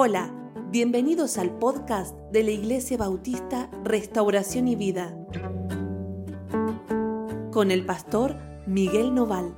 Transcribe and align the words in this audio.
Hola, 0.00 0.32
bienvenidos 0.70 1.38
al 1.38 1.58
podcast 1.58 2.16
de 2.30 2.44
la 2.44 2.52
Iglesia 2.52 2.96
Bautista 2.96 3.68
Restauración 3.82 4.68
y 4.68 4.76
Vida 4.76 5.12
con 7.50 7.72
el 7.72 7.84
pastor 7.84 8.36
Miguel 8.68 9.12
Noval. 9.12 9.52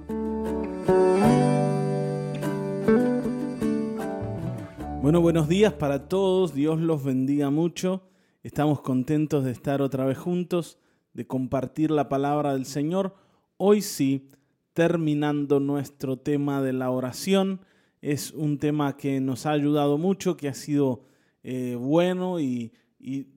Bueno, 5.03 5.21
buenos 5.21 5.47
días 5.47 5.75
para 5.75 6.09
todos, 6.09 6.55
Dios 6.55 6.81
los 6.81 7.05
bendiga 7.05 7.51
mucho. 7.51 8.09
Estamos 8.43 8.81
contentos 8.81 9.45
de 9.45 9.51
estar 9.51 9.83
otra 9.83 10.07
vez 10.07 10.17
juntos, 10.17 10.79
de 11.13 11.27
compartir 11.27 11.91
la 11.91 12.09
palabra 12.09 12.55
del 12.55 12.65
Señor. 12.65 13.15
Hoy 13.59 13.83
sí, 13.83 14.31
terminando 14.73 15.61
nuestro 15.61 16.17
tema 16.19 16.63
de 16.63 16.73
la 16.73 16.91
oración 16.91 17.61
es 18.01 18.33
un 18.33 18.59
tema 18.59 18.97
que 18.97 19.21
nos 19.21 19.47
ha 19.47 19.53
ayudado 19.53 19.99
mucho, 19.99 20.37
que 20.37 20.49
ha 20.49 20.55
sido 20.55 21.05
eh, 21.43 21.77
bueno 21.79 22.41
y, 22.41 22.73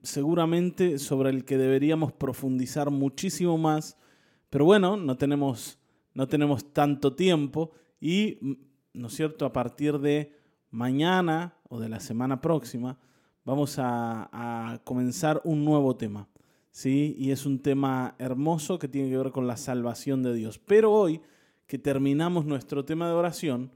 seguramente 0.02 0.98
sobre 0.98 1.30
el 1.30 1.46
que 1.46 1.56
deberíamos 1.56 2.12
profundizar 2.12 2.90
muchísimo 2.90 3.56
más. 3.56 3.96
Pero 4.50 4.66
bueno, 4.66 4.98
no 4.98 5.16
tenemos, 5.16 5.78
no 6.12 6.28
tenemos 6.28 6.72
tanto 6.72 7.14
tiempo 7.14 7.72
y, 7.98 8.38
mm, 8.42 8.52
¿no 8.92 9.06
es 9.08 9.14
cierto?, 9.14 9.46
a 9.46 9.52
partir 9.52 9.98
de 10.00 10.36
mañana 10.70 11.56
o 11.68 11.80
de 11.80 11.88
la 11.88 12.00
semana 12.00 12.42
próxima 12.42 12.98
vamos 13.44 13.78
a, 13.78 14.28
a 14.32 14.78
comenzar 14.84 15.40
un 15.44 15.64
nuevo 15.64 15.96
tema. 15.96 16.28
¿sí? 16.70 17.14
Y 17.18 17.30
es 17.30 17.46
un 17.46 17.60
tema 17.60 18.16
hermoso 18.18 18.78
que 18.78 18.88
tiene 18.88 19.08
que 19.08 19.16
ver 19.16 19.30
con 19.30 19.46
la 19.46 19.56
salvación 19.56 20.22
de 20.22 20.34
Dios. 20.34 20.58
Pero 20.58 20.92
hoy, 20.92 21.22
que 21.66 21.78
terminamos 21.78 22.44
nuestro 22.44 22.84
tema 22.84 23.06
de 23.08 23.14
oración, 23.14 23.70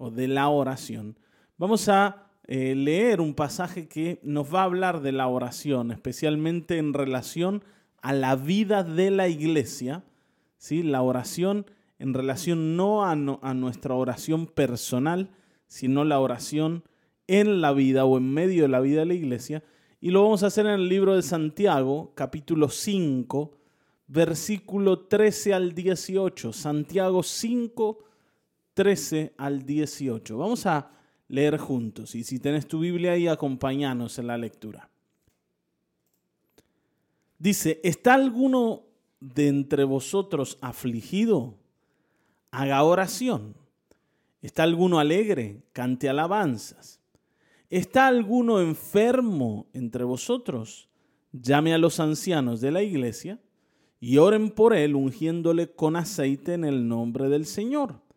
o 0.00 0.10
de 0.10 0.28
la 0.28 0.48
oración, 0.48 1.18
vamos 1.58 1.90
a 1.90 2.30
eh, 2.46 2.74
leer 2.74 3.20
un 3.20 3.34
pasaje 3.34 3.86
que 3.86 4.18
nos 4.22 4.52
va 4.52 4.62
a 4.62 4.64
hablar 4.64 5.02
de 5.02 5.12
la 5.12 5.28
oración, 5.28 5.92
especialmente 5.92 6.78
en 6.78 6.94
relación 6.94 7.62
a 8.00 8.14
la 8.14 8.34
vida 8.34 8.82
de 8.82 9.10
la 9.10 9.28
iglesia, 9.28 10.02
¿sí? 10.56 10.82
la 10.82 11.02
oración 11.02 11.66
en 11.98 12.14
relación 12.14 12.78
no 12.78 13.04
a, 13.04 13.10
a 13.10 13.54
nuestra 13.54 13.94
oración 13.94 14.46
personal, 14.46 15.28
sino 15.66 16.04
la 16.04 16.18
oración 16.18 16.82
en 17.26 17.60
la 17.60 17.72
vida 17.72 18.06
o 18.06 18.16
en 18.16 18.32
medio 18.32 18.62
de 18.62 18.68
la 18.68 18.80
vida 18.80 19.00
de 19.00 19.06
la 19.06 19.14
iglesia. 19.14 19.62
Y 20.00 20.12
lo 20.12 20.22
vamos 20.22 20.42
a 20.42 20.46
hacer 20.46 20.64
en 20.64 20.72
el 20.72 20.88
libro 20.88 21.14
de 21.14 21.20
Santiago, 21.20 22.12
capítulo 22.14 22.70
5, 22.70 23.52
versículo 24.06 25.00
13 25.00 25.52
al 25.52 25.74
18. 25.74 26.54
Santiago 26.54 27.22
5, 27.22 28.09
13 28.80 29.34
al 29.36 29.66
18. 29.66 30.38
Vamos 30.38 30.64
a 30.64 30.90
leer 31.28 31.58
juntos 31.58 32.14
y 32.14 32.24
si 32.24 32.38
tenés 32.38 32.66
tu 32.66 32.78
Biblia 32.78 33.12
ahí, 33.12 33.28
acompáñanos 33.28 34.18
en 34.18 34.26
la 34.26 34.38
lectura. 34.38 34.88
Dice, 37.38 37.78
¿está 37.84 38.14
alguno 38.14 38.84
de 39.20 39.48
entre 39.48 39.84
vosotros 39.84 40.56
afligido? 40.62 41.58
Haga 42.50 42.82
oración. 42.82 43.54
¿Está 44.40 44.62
alguno 44.62 44.98
alegre? 44.98 45.60
Cante 45.74 46.08
alabanzas. 46.08 47.02
¿Está 47.68 48.06
alguno 48.06 48.62
enfermo 48.62 49.66
entre 49.74 50.04
vosotros? 50.04 50.88
Llame 51.32 51.74
a 51.74 51.78
los 51.78 52.00
ancianos 52.00 52.62
de 52.62 52.70
la 52.70 52.82
iglesia 52.82 53.38
y 54.00 54.16
oren 54.16 54.50
por 54.50 54.72
él 54.72 54.94
ungiéndole 54.94 55.70
con 55.70 55.96
aceite 55.96 56.54
en 56.54 56.64
el 56.64 56.88
nombre 56.88 57.28
del 57.28 57.44
Señor 57.44 58.08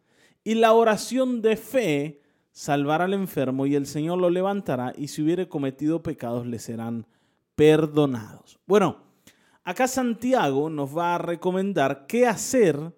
y 0.44 0.55
la 0.55 0.73
oración 0.73 1.41
de 1.41 1.55
fe 1.55 2.22
salvará 2.52 3.05
al 3.05 3.13
enfermo 3.13 3.66
y 3.66 3.75
el 3.75 3.88
Señor 3.88 4.19
lo 4.19 4.30
levantará 4.30 4.94
y 4.95 5.08
si 5.08 5.22
hubiere 5.22 5.50
cometido 5.50 6.03
pecados 6.03 6.45
le 6.45 6.59
serán 6.59 7.08
perdonados. 7.56 8.59
Bueno, 8.66 8.97
acá 9.63 9.88
Santiago 9.88 10.69
nos 10.69 10.95
va 10.95 11.16
a 11.16 11.19
recomendar 11.19 12.06
qué 12.07 12.28
hacer 12.28 12.94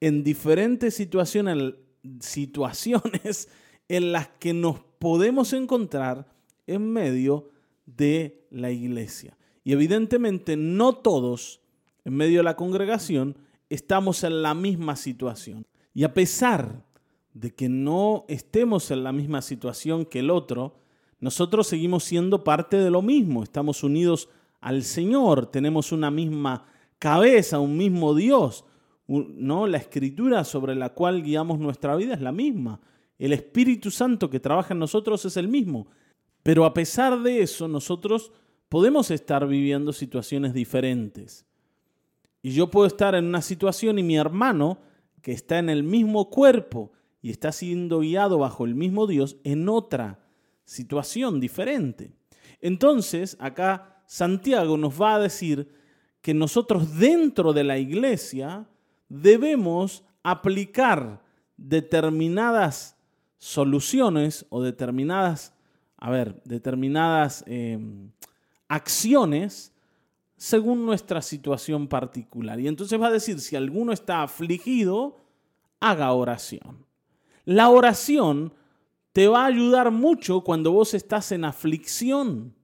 en 0.00 0.24
diferentes 0.24 0.94
situaciones, 0.94 1.74
situaciones 2.20 3.48
en 3.88 4.12
las 4.12 4.28
que 4.28 4.54
nos 4.54 4.80
podemos 4.98 5.52
encontrar 5.52 6.26
en 6.66 6.90
medio 6.90 7.50
de 7.86 8.46
la 8.50 8.70
iglesia. 8.70 9.36
Y 9.64 9.72
evidentemente 9.72 10.56
no 10.56 10.94
todos 10.94 11.60
en 12.04 12.14
medio 12.14 12.38
de 12.38 12.44
la 12.44 12.56
congregación 12.56 13.36
estamos 13.68 14.24
en 14.24 14.42
la 14.42 14.54
misma 14.54 14.96
situación. 14.96 15.66
Y 15.94 16.04
a 16.04 16.12
pesar 16.12 16.84
de 17.32 17.54
que 17.54 17.68
no 17.68 18.24
estemos 18.28 18.90
en 18.90 19.04
la 19.04 19.12
misma 19.12 19.42
situación 19.42 20.04
que 20.04 20.18
el 20.18 20.30
otro, 20.30 20.76
nosotros 21.20 21.68
seguimos 21.68 22.04
siendo 22.04 22.44
parte 22.44 22.76
de 22.76 22.90
lo 22.90 23.00
mismo, 23.00 23.42
estamos 23.42 23.82
unidos 23.82 24.28
al 24.60 24.82
Señor, 24.82 25.46
tenemos 25.46 25.92
una 25.92 26.10
misma 26.10 26.66
cabeza, 26.98 27.60
un 27.60 27.76
mismo 27.76 28.14
Dios, 28.14 28.64
¿no? 29.06 29.66
La 29.66 29.78
escritura 29.78 30.44
sobre 30.44 30.74
la 30.74 30.90
cual 30.90 31.22
guiamos 31.22 31.58
nuestra 31.58 31.94
vida 31.96 32.14
es 32.14 32.20
la 32.20 32.32
misma. 32.32 32.80
El 33.18 33.32
Espíritu 33.32 33.90
Santo 33.90 34.30
que 34.30 34.40
trabaja 34.40 34.74
en 34.74 34.80
nosotros 34.80 35.24
es 35.24 35.36
el 35.36 35.48
mismo. 35.48 35.86
Pero 36.42 36.64
a 36.64 36.74
pesar 36.74 37.22
de 37.22 37.42
eso, 37.42 37.68
nosotros 37.68 38.32
podemos 38.68 39.10
estar 39.10 39.46
viviendo 39.46 39.92
situaciones 39.92 40.52
diferentes. 40.52 41.46
Y 42.42 42.50
yo 42.50 42.70
puedo 42.70 42.86
estar 42.86 43.14
en 43.14 43.26
una 43.26 43.40
situación 43.40 43.98
y 43.98 44.02
mi 44.02 44.16
hermano 44.16 44.78
que 45.24 45.32
está 45.32 45.58
en 45.58 45.70
el 45.70 45.82
mismo 45.82 46.28
cuerpo 46.28 46.92
y 47.22 47.30
está 47.30 47.50
siendo 47.50 48.00
guiado 48.00 48.36
bajo 48.36 48.66
el 48.66 48.74
mismo 48.74 49.06
Dios 49.06 49.38
en 49.42 49.70
otra 49.70 50.20
situación 50.66 51.40
diferente. 51.40 52.12
Entonces, 52.60 53.38
acá 53.40 54.02
Santiago 54.06 54.76
nos 54.76 55.00
va 55.00 55.14
a 55.14 55.18
decir 55.18 55.74
que 56.20 56.34
nosotros 56.34 56.98
dentro 56.98 57.54
de 57.54 57.64
la 57.64 57.78
iglesia 57.78 58.68
debemos 59.08 60.04
aplicar 60.22 61.22
determinadas 61.56 62.98
soluciones 63.38 64.44
o 64.50 64.62
determinadas, 64.62 65.54
a 65.96 66.10
ver, 66.10 66.42
determinadas 66.44 67.44
eh, 67.46 67.78
acciones 68.68 69.72
según 70.36 70.84
nuestra 70.84 71.22
situación 71.22 71.88
particular. 71.88 72.58
Y 72.60 72.68
entonces 72.68 73.00
va 73.00 73.08
a 73.08 73.12
decir, 73.12 73.40
si 73.40 73.56
alguno 73.56 73.92
está 73.92 74.22
afligido, 74.22 75.16
haga 75.80 76.12
oración. 76.12 76.86
La 77.44 77.68
oración 77.68 78.52
te 79.12 79.28
va 79.28 79.42
a 79.42 79.46
ayudar 79.46 79.90
mucho 79.90 80.42
cuando 80.42 80.72
vos 80.72 80.94
estás 80.94 81.32
en 81.32 81.44
aflicción. 81.44 82.54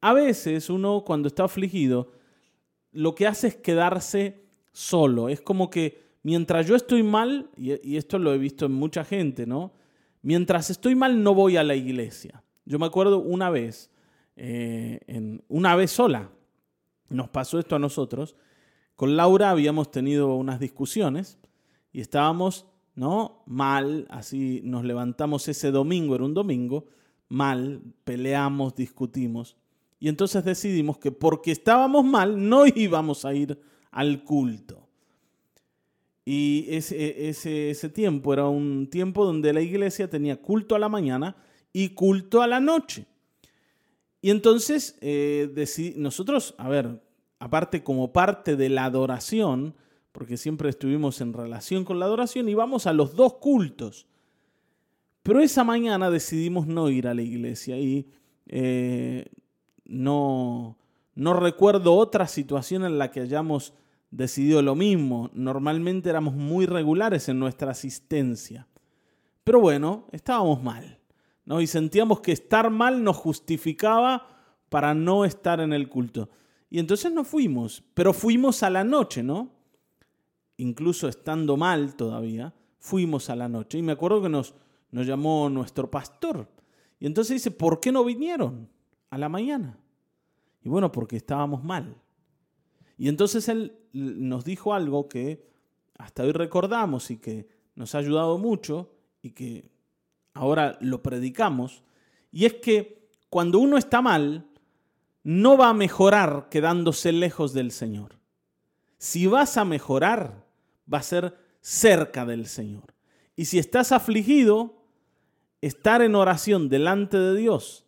A 0.00 0.12
veces 0.12 0.70
uno 0.70 1.02
cuando 1.04 1.28
está 1.28 1.44
afligido, 1.44 2.12
lo 2.92 3.14
que 3.14 3.26
hace 3.26 3.48
es 3.48 3.56
quedarse 3.56 4.44
solo. 4.72 5.28
Es 5.28 5.40
como 5.40 5.70
que 5.70 6.02
mientras 6.22 6.66
yo 6.66 6.76
estoy 6.76 7.02
mal, 7.02 7.50
y 7.56 7.96
esto 7.96 8.18
lo 8.18 8.32
he 8.32 8.38
visto 8.38 8.66
en 8.66 8.72
mucha 8.72 9.04
gente, 9.04 9.46
¿no? 9.46 9.72
Mientras 10.22 10.70
estoy 10.70 10.94
mal 10.94 11.22
no 11.22 11.34
voy 11.34 11.58
a 11.58 11.62
la 11.62 11.74
iglesia. 11.74 12.42
Yo 12.64 12.78
me 12.78 12.86
acuerdo 12.86 13.18
una 13.18 13.50
vez, 13.50 13.90
eh, 14.36 15.00
en, 15.06 15.44
una 15.48 15.76
vez 15.76 15.90
sola, 15.90 16.30
nos 17.14 17.28
pasó 17.28 17.58
esto 17.58 17.76
a 17.76 17.78
nosotros. 17.78 18.36
Con 18.96 19.16
Laura 19.16 19.50
habíamos 19.50 19.90
tenido 19.90 20.34
unas 20.34 20.60
discusiones 20.60 21.38
y 21.92 22.00
estábamos, 22.00 22.66
¿no? 22.94 23.42
Mal, 23.46 24.06
así 24.10 24.60
nos 24.64 24.84
levantamos 24.84 25.48
ese 25.48 25.70
domingo, 25.70 26.14
era 26.14 26.24
un 26.24 26.34
domingo, 26.34 26.86
mal, 27.28 27.82
peleamos, 28.04 28.74
discutimos. 28.74 29.56
Y 29.98 30.08
entonces 30.08 30.44
decidimos 30.44 30.98
que 30.98 31.10
porque 31.10 31.50
estábamos 31.50 32.04
mal 32.04 32.48
no 32.48 32.66
íbamos 32.66 33.24
a 33.24 33.34
ir 33.34 33.58
al 33.90 34.22
culto. 34.24 34.88
Y 36.24 36.66
ese, 36.68 37.28
ese, 37.28 37.88
tiempo 37.90 38.32
era 38.32 38.48
un 38.48 38.88
tiempo 38.90 39.26
donde 39.26 39.52
la 39.52 39.60
iglesia 39.60 40.08
tenía 40.08 40.40
culto 40.40 40.74
a 40.74 40.78
la 40.78 40.88
mañana 40.88 41.36
y 41.72 41.90
culto 41.90 42.40
a 42.40 42.46
la 42.46 42.60
noche. 42.60 43.06
Y 44.22 44.30
entonces 44.30 44.96
eh, 45.02 45.94
nosotros, 45.96 46.54
a 46.56 46.68
ver, 46.70 47.02
aparte 47.44 47.84
como 47.84 48.10
parte 48.10 48.56
de 48.56 48.70
la 48.70 48.86
adoración, 48.86 49.74
porque 50.12 50.38
siempre 50.38 50.70
estuvimos 50.70 51.20
en 51.20 51.34
relación 51.34 51.84
con 51.84 51.98
la 51.98 52.06
adoración, 52.06 52.48
íbamos 52.48 52.86
a 52.86 52.94
los 52.94 53.16
dos 53.16 53.34
cultos. 53.34 54.06
Pero 55.22 55.40
esa 55.40 55.62
mañana 55.62 56.10
decidimos 56.10 56.66
no 56.66 56.88
ir 56.88 57.06
a 57.06 57.12
la 57.12 57.20
iglesia 57.20 57.76
y 57.76 58.08
eh, 58.46 59.26
no, 59.84 60.78
no 61.14 61.34
recuerdo 61.34 61.94
otra 61.94 62.28
situación 62.28 62.82
en 62.82 62.96
la 62.96 63.10
que 63.10 63.20
hayamos 63.20 63.74
decidido 64.10 64.62
lo 64.62 64.74
mismo. 64.74 65.30
Normalmente 65.34 66.08
éramos 66.08 66.32
muy 66.32 66.64
regulares 66.64 67.28
en 67.28 67.38
nuestra 67.38 67.72
asistencia. 67.72 68.66
Pero 69.44 69.60
bueno, 69.60 70.06
estábamos 70.12 70.62
mal. 70.62 70.98
¿no? 71.44 71.60
Y 71.60 71.66
sentíamos 71.66 72.20
que 72.20 72.32
estar 72.32 72.70
mal 72.70 73.04
nos 73.04 73.18
justificaba 73.18 74.28
para 74.70 74.94
no 74.94 75.26
estar 75.26 75.60
en 75.60 75.74
el 75.74 75.90
culto. 75.90 76.30
Y 76.74 76.80
entonces 76.80 77.12
no 77.12 77.22
fuimos, 77.22 77.84
pero 77.94 78.12
fuimos 78.12 78.64
a 78.64 78.68
la 78.68 78.82
noche, 78.82 79.22
¿no? 79.22 79.48
Incluso 80.56 81.06
estando 81.06 81.56
mal 81.56 81.94
todavía, 81.94 82.52
fuimos 82.80 83.30
a 83.30 83.36
la 83.36 83.48
noche. 83.48 83.78
Y 83.78 83.82
me 83.82 83.92
acuerdo 83.92 84.20
que 84.20 84.28
nos, 84.28 84.56
nos 84.90 85.06
llamó 85.06 85.48
nuestro 85.48 85.88
pastor 85.88 86.48
Y 86.98 87.06
entonces 87.06 87.34
dice, 87.34 87.52
¿por 87.52 87.78
qué 87.78 87.92
no 87.92 88.02
vinieron 88.02 88.68
a 89.08 89.18
la 89.18 89.28
mañana? 89.28 89.78
Y 90.64 90.68
bueno, 90.68 90.90
porque 90.90 91.16
estábamos 91.16 91.62
mal. 91.62 91.94
Y 92.98 93.06
entonces 93.06 93.48
él 93.48 93.78
nos 93.92 94.44
dijo 94.44 94.74
algo 94.74 95.08
que 95.08 95.48
hasta 95.96 96.24
hoy 96.24 96.32
recordamos 96.32 97.08
y 97.12 97.18
que 97.18 97.46
nos 97.76 97.94
ha 97.94 97.98
ayudado 97.98 98.36
mucho 98.36 98.90
y 99.22 99.30
que 99.30 99.70
ahora 100.32 100.76
lo 100.80 101.04
predicamos. 101.04 101.84
Y 102.32 102.46
es 102.46 102.54
que 102.54 103.10
cuando 103.30 103.60
uno 103.60 103.78
está 103.78 104.02
mal, 104.02 104.50
no 105.24 105.56
va 105.56 105.70
a 105.70 105.74
mejorar 105.74 106.48
quedándose 106.50 107.10
lejos 107.10 107.54
del 107.54 107.72
Señor. 107.72 108.20
Si 108.98 109.26
vas 109.26 109.56
a 109.56 109.64
mejorar, 109.64 110.46
va 110.92 110.98
a 110.98 111.02
ser 111.02 111.36
cerca 111.60 112.26
del 112.26 112.46
Señor. 112.46 112.94
Y 113.34 113.46
si 113.46 113.58
estás 113.58 113.90
afligido, 113.90 114.84
estar 115.62 116.02
en 116.02 116.14
oración 116.14 116.68
delante 116.68 117.18
de 117.18 117.34
Dios, 117.36 117.86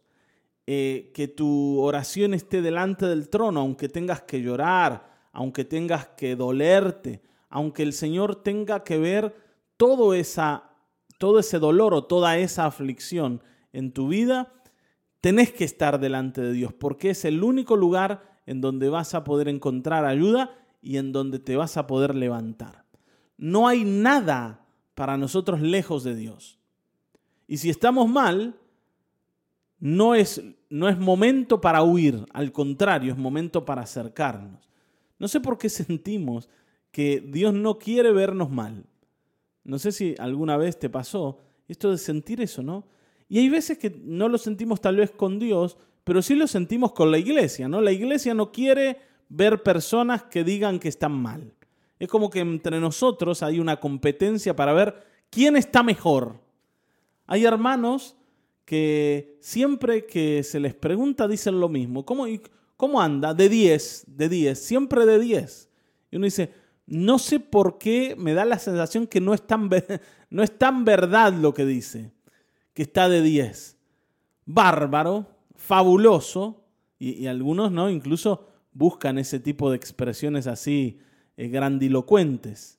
eh, 0.67 1.13
que 1.15 1.29
tu 1.29 1.79
oración 1.81 2.33
esté 2.33 2.63
delante 2.63 3.07
del 3.07 3.29
trono, 3.29 3.61
aunque 3.61 3.89
tengas 3.89 4.23
que 4.23 4.41
llorar, 4.41 5.15
aunque 5.33 5.65
tengas 5.65 6.09
que 6.09 6.35
dolerte, 6.35 7.23
aunque 7.51 7.83
el 7.83 7.93
Señor 7.93 8.43
tenga 8.43 8.83
que 8.83 8.99
ver 8.99 9.37
todo, 9.77 10.15
esa, 10.15 10.71
todo 11.19 11.39
ese 11.39 11.59
dolor 11.59 11.93
o 11.93 12.05
toda 12.05 12.39
esa 12.39 12.65
aflicción 12.65 13.43
en 13.73 13.93
tu 13.93 14.09
vida, 14.09 14.55
tenés 15.27 15.51
que 15.51 15.65
estar 15.65 15.99
delante 15.99 16.41
de 16.41 16.53
Dios, 16.53 16.73
porque 16.73 17.11
es 17.11 17.25
el 17.25 17.43
único 17.43 17.75
lugar 17.75 18.39
en 18.47 18.61
donde 18.61 18.89
vas 18.91 19.13
a 19.13 19.25
poder 19.25 19.49
encontrar 19.49 20.05
ayuda 20.05 20.57
y 20.81 20.99
en 20.99 21.11
donde 21.11 21.41
te 21.41 21.57
vas 21.57 21.77
a 21.77 21.89
poder 21.89 22.15
levantar. 22.15 22.85
No 23.37 23.67
hay 23.67 23.83
nada 23.83 24.65
para 24.95 25.17
nosotros 25.17 25.61
lejos 25.61 26.05
de 26.05 26.15
Dios. 26.15 26.61
Y 27.49 27.57
si 27.57 27.71
estamos 27.71 28.09
mal, 28.09 28.55
no 29.81 30.15
es, 30.15 30.45
no 30.71 30.89
es 30.89 30.97
momento 30.97 31.61
para 31.61 31.83
huir, 31.83 32.25
al 32.33 32.53
contrario, 32.53 33.13
es 33.13 33.19
momento 33.19 33.65
para 33.65 33.83
acercarnos. 33.83 34.69
No 35.19 35.27
sé 35.27 35.41
por 35.41 35.59
qué 35.59 35.69
sentimos 35.69 36.49
que 36.93 37.21
Dios 37.21 37.53
no 37.53 37.81
quiere 37.81 38.13
vernos 38.13 38.49
mal. 38.49 38.85
No 39.65 39.81
sé 39.81 39.91
si 39.91 40.15
alguna 40.21 40.57
vez 40.57 40.79
te 40.79 40.89
pasó 40.89 41.41
esto 41.67 41.91
de 41.91 41.99
sentir 41.99 42.41
eso, 42.41 42.63
¿no? 42.63 42.87
Y 43.29 43.39
hay 43.39 43.49
veces 43.49 43.79
que 43.79 43.91
no 44.05 44.29
lo 44.29 44.39
sentimos 44.39 44.81
tal 44.81 44.97
vez 44.97 45.11
con 45.11 45.39
Dios, 45.39 45.77
pero 46.05 46.23
sí 46.23 46.35
lo 46.35 46.47
sentimos 46.47 46.93
con 46.93 47.11
la 47.11 47.19
iglesia, 47.19 47.69
¿no? 47.69 47.81
La 47.81 47.93
iglesia 47.93 48.35
no 48.35 48.53
quiere 48.53 48.99
ver 49.29 49.63
personas 49.63 50.23
que 50.25 50.45
digan 50.45 50.79
que 50.79 50.89
están 50.89 51.13
mal. 51.13 51.53
Es 51.99 52.09
como 52.09 52.31
que 52.31 52.41
entre 52.41 52.79
nosotros 52.79 53.43
hay 53.43 53.59
una 53.59 53.81
competencia 53.81 54.55
para 54.55 54.73
ver 54.73 55.03
quién 55.31 55.57
está 55.57 55.83
mejor. 55.83 56.41
Hay 57.27 57.45
hermanos 57.45 58.17
que 58.65 59.39
siempre 59.41 60.07
que 60.07 60.43
se 60.43 60.61
les 60.61 60.75
pregunta 60.75 61.27
dicen 61.27 61.59
lo 61.59 61.69
mismo. 61.69 62.05
¿Cómo, 62.05 62.27
cómo 62.77 63.01
anda? 63.01 63.35
De 63.35 63.49
10, 63.49 64.05
de 64.09 64.29
10, 64.29 64.59
siempre 64.59 65.07
de 65.07 65.19
10. 65.19 65.71
Y 66.11 66.17
uno 66.17 66.25
dice, 66.25 66.53
no 66.87 67.19
sé 67.19 67.41
por 67.41 67.79
qué 67.79 68.15
me 68.17 68.35
da 68.35 68.45
la 68.45 68.59
sensación 68.59 69.07
que 69.07 69.21
no 69.21 69.35
es 69.35 69.47
tan, 69.47 69.71
no 70.31 70.43
es 70.43 70.59
tan 70.59 70.85
verdad 70.85 71.33
lo 71.33 71.55
que 71.55 71.65
dice, 71.65 72.13
que 72.77 72.83
está 72.83 73.09
de 73.09 73.23
10. 73.23 73.79
Bárbaro, 74.45 75.27
fabuloso, 75.55 76.63
y, 76.99 77.27
algunos 77.27 77.73
no, 77.73 77.89
incluso 77.89 78.49
buscan 78.73 79.17
ese 79.17 79.41
tipo 79.41 79.71
de 79.71 79.77
expresiones 79.77 80.47
así 80.47 80.99
eh, 81.39 81.49
grandilocuentes. 81.49 82.79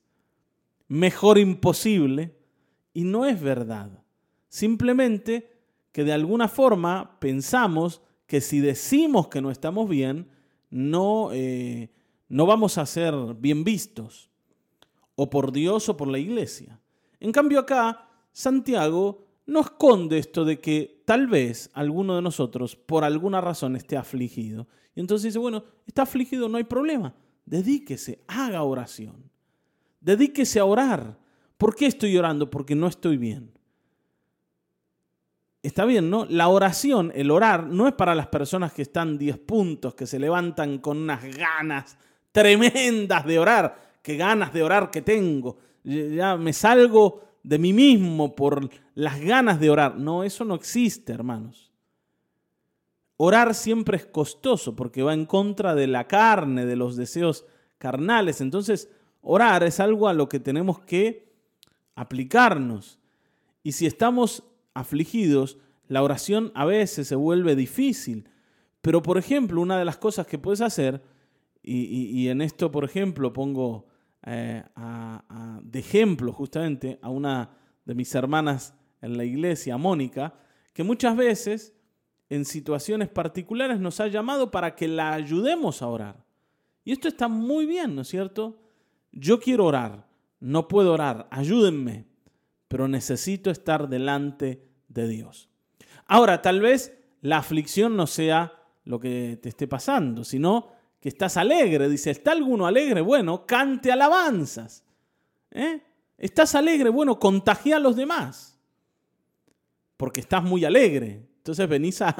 Mejor 0.88 1.40
imposible, 1.40 2.38
y 2.94 3.06
no 3.06 3.26
es 3.26 3.42
verdad. 3.42 3.90
Simplemente 4.50 5.52
que 5.92 6.04
de 6.04 6.14
alguna 6.14 6.48
forma 6.48 7.18
pensamos 7.20 8.04
que 8.28 8.40
si 8.40 8.60
decimos 8.60 9.30
que 9.30 9.42
no 9.42 9.50
estamos 9.50 9.90
bien, 9.90 10.30
no, 10.70 11.30
eh, 11.34 11.90
no 12.30 12.46
vamos 12.46 12.78
a 12.78 12.86
ser 12.86 13.16
bien 13.40 13.64
vistos, 13.64 14.30
o 15.16 15.32
por 15.32 15.52
Dios 15.52 15.90
o 15.90 15.98
por 15.98 16.08
la 16.08 16.20
iglesia. 16.20 16.80
En 17.20 17.32
cambio 17.32 17.58
acá, 17.58 18.12
Santiago 18.32 19.27
no 19.48 19.62
esconde 19.62 20.18
esto 20.20 20.46
de 20.46 20.60
que 20.60 21.02
tal 21.06 21.28
vez 21.28 21.72
alguno 21.74 22.16
de 22.16 22.22
nosotros 22.22 22.76
por 22.76 23.04
alguna 23.04 23.42
razón 23.42 23.76
esté 23.76 23.98
afligido. 23.98 24.68
Y 24.94 25.00
entonces 25.00 25.24
dice, 25.24 25.40
bueno, 25.40 25.64
está 25.86 26.04
afligido, 26.04 26.50
no 26.50 26.58
hay 26.58 26.66
problema. 26.66 27.16
Dedíquese, 27.46 28.24
haga 28.28 28.62
oración. 28.64 29.32
Dedíquese 30.02 30.60
a 30.60 30.66
orar. 30.66 31.18
¿Por 31.58 31.76
qué 31.76 31.86
estoy 31.86 32.18
orando? 32.18 32.50
Porque 32.50 32.76
no 32.76 32.88
estoy 32.88 33.18
bien. 33.18 33.52
Está 35.64 35.86
bien, 35.86 36.10
¿no? 36.10 36.26
La 36.26 36.50
oración, 36.50 37.12
el 37.16 37.32
orar, 37.32 37.68
no 37.68 37.88
es 37.88 37.94
para 37.94 38.16
las 38.16 38.28
personas 38.28 38.74
que 38.74 38.84
están 38.84 39.18
10 39.18 39.40
puntos, 39.40 39.96
que 39.96 40.06
se 40.06 40.20
levantan 40.20 40.80
con 40.80 40.98
unas 40.98 41.24
ganas 41.36 41.98
tremendas 42.32 43.26
de 43.26 43.40
orar, 43.40 44.00
qué 44.02 44.18
ganas 44.18 44.54
de 44.54 44.62
orar 44.62 44.92
que 44.92 45.02
tengo. 45.02 45.58
Ya 45.84 46.38
me 46.38 46.54
salgo 46.54 47.27
de 47.48 47.60
mí 47.60 47.72
mismo 47.72 48.36
por 48.36 48.70
las 48.94 49.22
ganas 49.22 49.60
de 49.62 49.70
orar. 49.70 49.98
No, 49.98 50.24
eso 50.24 50.44
no 50.44 50.56
existe, 50.56 51.14
hermanos. 51.14 51.72
Orar 53.16 53.56
siempre 53.56 53.98
es 53.98 54.06
costoso 54.06 54.76
porque 54.76 55.02
va 55.02 55.14
en 55.14 55.26
contra 55.26 55.74
de 55.74 55.88
la 55.88 56.08
carne, 56.08 56.66
de 56.66 56.76
los 56.76 56.98
deseos 56.98 57.46
carnales. 57.78 58.42
Entonces, 58.42 58.92
orar 59.22 59.64
es 59.64 59.80
algo 59.80 60.10
a 60.10 60.14
lo 60.14 60.28
que 60.28 60.42
tenemos 60.42 60.82
que 60.82 61.32
aplicarnos. 61.96 63.00
Y 63.64 63.72
si 63.72 63.86
estamos 63.86 64.44
afligidos, 64.74 65.58
la 65.88 66.04
oración 66.04 66.52
a 66.54 66.66
veces 66.66 67.08
se 67.08 67.16
vuelve 67.16 67.56
difícil. 67.56 68.30
Pero, 68.82 69.02
por 69.02 69.18
ejemplo, 69.18 69.62
una 69.62 69.80
de 69.80 69.86
las 69.86 69.98
cosas 69.98 70.28
que 70.28 70.38
puedes 70.38 70.60
hacer 70.60 71.02
y, 71.64 72.28
en 72.28 72.42
esto, 72.42 72.72
por 72.72 72.84
ejemplo, 72.84 73.32
pongo 73.32 73.88
eh, 74.26 74.64
de 75.62 75.80
ejemplo 75.80 76.34
justamente 76.34 77.00
a 77.02 77.10
una 77.10 77.50
de 77.86 77.96
mis 77.96 78.14
hermanas 78.16 78.74
en 79.02 79.18
la 79.18 79.24
iglesia, 79.24 79.78
Mónica, 79.78 80.36
que 80.74 80.84
muchas 80.84 81.16
veces 81.16 81.74
en 82.30 82.46
situaciones 82.46 83.10
particulares 83.10 83.80
nos 83.80 84.00
ha 84.00 84.08
llamado 84.08 84.52
para 84.52 84.76
que 84.76 84.88
la 84.88 85.14
ayudemos 85.14 85.82
a 85.82 85.88
orar. 85.88 86.26
Y 86.84 86.92
esto 86.92 87.08
está 87.08 87.28
muy 87.28 87.66
bien, 87.66 87.96
¿no 87.96 88.02
es 88.02 88.08
cierto? 88.08 88.62
Yo 89.12 89.40
quiero 89.40 89.66
orar, 89.66 90.08
no 90.40 90.68
puedo 90.68 90.94
orar, 90.94 91.28
ayúdenme, 91.32 92.06
pero 92.68 92.88
necesito 92.88 93.50
estar 93.50 93.88
delante 93.88 94.62
de 94.88 95.08
Dios. 95.08 95.50
Ahora, 96.06 96.42
tal 96.42 96.60
vez 96.60 96.98
la 97.22 97.38
aflicción 97.38 97.96
no 97.96 98.08
sea 98.08 98.54
lo 98.84 99.00
que 99.00 99.38
te 99.42 99.50
esté 99.50 99.68
pasando, 99.68 100.24
sino 100.24 100.70
que 101.00 101.10
estás 101.10 101.38
alegre. 101.38 101.90
Dice, 101.90 102.12
¿está 102.12 102.32
alguno 102.32 102.66
alegre? 102.66 103.02
Bueno, 103.02 103.46
cante 103.46 103.92
alabanzas. 103.92 104.84
¿Eh? 105.52 105.82
¿Estás 106.18 106.56
alegre? 106.56 106.90
Bueno, 106.90 107.20
contagia 107.20 107.78
a 107.78 107.80
los 107.80 107.96
demás. 107.96 108.58
Porque 109.96 110.20
estás 110.20 110.44
muy 110.44 110.66
alegre. 110.66 111.28
Entonces 111.38 111.68
venís 111.68 112.02
a, 112.02 112.16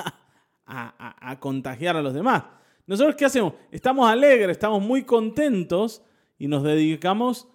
a, 0.68 1.40
contagiar 1.40 1.96
a 1.98 2.02
los 2.02 2.14
demás. 2.14 2.44
Nosotros 2.86 3.16
qué 3.16 3.26
hacemos? 3.26 3.54
Estamos 3.72 4.10
alegres, 4.10 4.52
estamos 4.52 4.82
muy 4.82 5.04
contentos 5.04 6.02
y 6.38 6.48
nos 6.48 6.64
dedicamos 6.64 7.48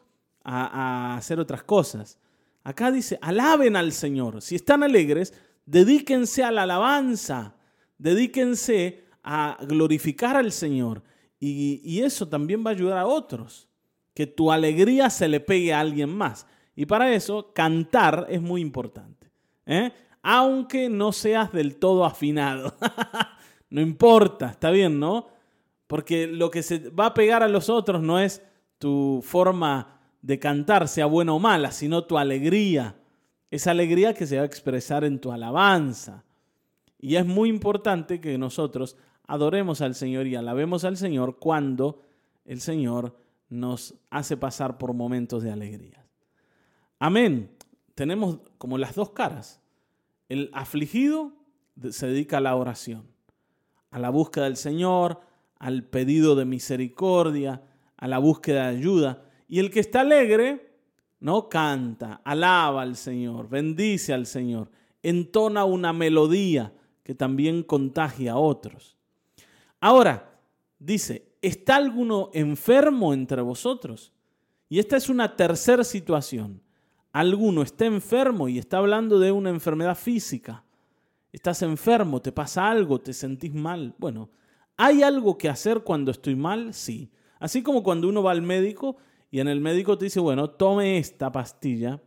a, 0.44 0.66
a 1.12 1.16
hacer 1.16 1.40
otras 1.40 1.62
cosas. 1.62 2.18
Acá 2.64 2.90
dice, 2.90 3.18
alaben 3.22 3.76
al 3.76 3.92
Señor. 3.92 4.42
Si 4.42 4.54
están 4.54 4.82
alegres, 4.82 5.34
dedíquense 5.66 6.44
a 6.44 6.50
la 6.50 6.64
alabanza. 6.64 7.56
Dedíquense 7.98 9.04
a 9.22 9.58
glorificar 9.62 10.36
al 10.36 10.52
Señor. 10.52 11.02
Y, 11.44 12.00
eso 12.02 12.28
también 12.28 12.64
va 12.64 12.70
a 12.70 12.75
ayudar 12.75 12.99
a 12.99 13.06
otros, 13.06 13.68
que 14.14 14.28
tu 14.28 14.52
alegría 14.52 15.11
se 15.11 15.26
le 15.26 15.40
pegue 15.40 15.75
a 15.75 15.80
alguien 15.80 16.08
más. 16.08 16.46
Y 16.76 16.87
para 16.87 17.12
eso, 17.12 17.52
cantar 17.52 18.28
es 18.28 18.40
muy 18.40 18.61
importante. 18.61 19.28
¿eh? 19.66 19.90
Aunque 20.22 20.88
no 20.88 21.11
seas 21.11 21.50
del 21.50 21.80
todo 21.80 22.04
afinado. 22.04 22.72
no 23.70 23.80
importa, 23.80 24.50
está 24.50 24.70
bien, 24.70 25.00
¿no? 25.00 25.26
Porque 25.88 26.28
lo 26.28 26.49
que 26.49 26.62
se 26.62 26.90
va 26.90 27.06
a 27.06 27.14
pegar 27.14 27.42
a 27.42 27.49
los 27.49 27.68
otros 27.68 28.02
no 28.02 28.20
es 28.20 28.40
tu 28.78 29.20
forma 29.25 29.99
de 30.20 30.38
cantar, 30.38 30.87
sea 30.87 31.06
buena 31.06 31.32
o 31.32 31.40
mala, 31.40 31.72
sino 31.72 32.04
tu 32.04 32.18
alegría. 32.18 32.94
Esa 33.50 33.72
alegría 33.72 34.14
que 34.14 34.28
se 34.28 34.37
va 34.37 34.42
a 34.42 34.46
expresar 34.46 35.02
en 35.02 35.18
tu 35.18 35.32
alabanza. 35.32 36.22
Y 37.00 37.16
es 37.16 37.26
muy 37.26 37.49
importante 37.49 38.20
que 38.20 38.38
nosotros 38.38 38.96
adoremos 39.26 39.80
al 39.80 39.94
Señor 39.94 40.26
y 40.26 40.36
alabemos 40.36 40.84
al 40.84 40.96
Señor 40.96 41.38
cuando 41.38 42.02
el 42.44 42.60
Señor 42.60 43.16
nos 43.48 43.94
hace 44.10 44.36
pasar 44.36 44.78
por 44.78 44.94
momentos 44.94 45.42
de 45.42 45.52
alegría. 45.52 46.04
Amén. 46.98 47.50
Tenemos 47.94 48.38
como 48.58 48.78
las 48.78 48.94
dos 48.94 49.10
caras. 49.10 49.60
El 50.28 50.50
afligido 50.54 51.32
se 51.90 52.06
dedica 52.06 52.38
a 52.38 52.40
la 52.40 52.56
oración, 52.56 53.06
a 53.90 53.98
la 53.98 54.10
búsqueda 54.10 54.44
del 54.44 54.56
Señor, 54.56 55.20
al 55.58 55.84
pedido 55.84 56.34
de 56.34 56.44
misericordia, 56.44 57.62
a 57.96 58.08
la 58.08 58.18
búsqueda 58.18 58.70
de 58.70 58.78
ayuda. 58.78 59.24
Y 59.48 59.58
el 59.58 59.70
que 59.70 59.80
está 59.80 60.00
alegre, 60.00 60.72
no 61.20 61.48
canta, 61.48 62.20
alaba 62.24 62.82
al 62.82 62.96
Señor, 62.96 63.48
bendice 63.48 64.12
al 64.12 64.26
Señor. 64.26 64.70
entona 65.02 65.64
una 65.64 65.92
melodía 65.92 66.72
que 67.02 67.14
también 67.14 67.62
contagia 67.62 68.32
a 68.32 68.38
otros. 68.38 68.96
Ahora, 69.82 70.38
dice, 70.78 71.34
¿está 71.42 71.74
alguno 71.74 72.30
enfermo 72.34 73.12
entre 73.12 73.42
vosotros? 73.42 74.12
Y 74.68 74.78
esta 74.78 74.96
es 74.96 75.08
una 75.08 75.34
tercera 75.34 75.82
situación. 75.82 76.62
Alguno 77.10 77.62
está 77.62 77.84
enfermo 77.86 78.48
y 78.48 78.58
está 78.58 78.78
hablando 78.78 79.18
de 79.18 79.32
una 79.32 79.50
enfermedad 79.50 79.96
física. 79.96 80.64
Estás 81.32 81.62
enfermo, 81.62 82.22
te 82.22 82.30
pasa 82.30 82.70
algo, 82.70 83.00
te 83.00 83.12
sentís 83.12 83.52
mal. 83.52 83.92
Bueno, 83.98 84.30
¿hay 84.76 85.02
algo 85.02 85.36
que 85.36 85.48
hacer 85.48 85.80
cuando 85.80 86.12
estoy 86.12 86.36
mal? 86.36 86.72
Sí. 86.74 87.10
Así 87.40 87.60
como 87.60 87.82
cuando 87.82 88.08
uno 88.08 88.22
va 88.22 88.30
al 88.30 88.42
médico 88.42 88.98
y 89.32 89.40
en 89.40 89.48
el 89.48 89.60
médico 89.60 89.98
te 89.98 90.04
dice, 90.04 90.20
bueno, 90.20 90.48
tome 90.48 90.98
esta 90.98 91.32
pastilla. 91.32 92.00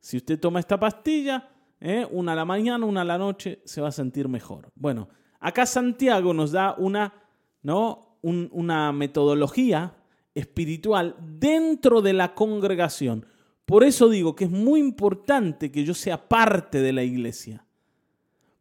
Si 0.00 0.16
usted 0.16 0.40
toma 0.40 0.58
esta 0.58 0.80
pastilla, 0.80 1.50
¿eh? 1.78 2.04
una 2.10 2.32
a 2.32 2.34
la 2.34 2.44
mañana, 2.44 2.84
una 2.84 3.02
a 3.02 3.04
la 3.04 3.16
noche, 3.16 3.62
se 3.64 3.80
va 3.80 3.90
a 3.90 3.92
sentir 3.92 4.28
mejor. 4.28 4.72
Bueno, 4.74 5.08
acá 5.46 5.64
Santiago 5.64 6.34
nos 6.34 6.50
da 6.50 6.74
una, 6.76 7.14
¿no? 7.62 8.18
una 8.22 8.90
metodología 8.90 9.94
espiritual 10.34 11.14
dentro 11.20 12.02
de 12.02 12.12
la 12.12 12.34
congregación. 12.34 13.26
Por 13.64 13.84
eso 13.84 14.08
digo 14.08 14.34
que 14.34 14.46
es 14.46 14.50
muy 14.50 14.80
importante 14.80 15.70
que 15.70 15.84
yo 15.84 15.94
sea 15.94 16.28
parte 16.28 16.80
de 16.80 16.92
la 16.92 17.04
iglesia. 17.04 17.64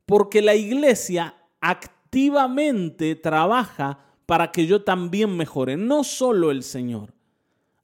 Porque 0.05 0.43
la 0.43 0.53
iglesia 0.53 1.35
activamente 1.59 3.15
trabaja 3.15 4.05
para 4.27 4.51
que 4.51 4.67
yo 4.67 4.83
también 4.83 5.35
mejore, 5.35 5.77
no 5.77 6.03
solo 6.03 6.51
el 6.51 6.61
Señor. 6.61 7.15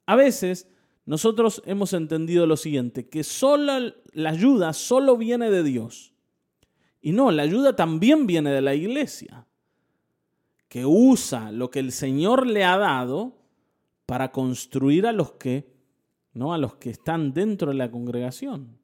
A 0.06 0.14
veces 0.14 0.68
nosotros 1.06 1.60
hemos 1.66 1.92
entendido 1.92 2.46
lo 2.46 2.56
siguiente, 2.56 3.08
que 3.08 3.24
solo 3.24 3.94
la 4.12 4.30
ayuda 4.30 4.72
solo 4.72 5.16
viene 5.16 5.50
de 5.50 5.64
Dios. 5.64 6.11
Y 7.02 7.12
no, 7.12 7.30
la 7.30 7.42
ayuda 7.42 7.76
también 7.76 8.26
viene 8.26 8.50
de 8.50 8.62
la 8.62 8.74
iglesia, 8.74 9.46
que 10.68 10.86
usa 10.86 11.52
lo 11.52 11.70
que 11.70 11.80
el 11.80 11.92
Señor 11.92 12.46
le 12.46 12.64
ha 12.64 12.78
dado 12.78 13.36
para 14.06 14.32
construir 14.32 15.06
a 15.06 15.12
los 15.12 15.32
que 15.32 15.70
no 16.34 16.54
a 16.54 16.58
los 16.58 16.76
que 16.76 16.90
están 16.90 17.34
dentro 17.34 17.70
de 17.72 17.76
la 17.76 17.90
congregación. 17.90 18.78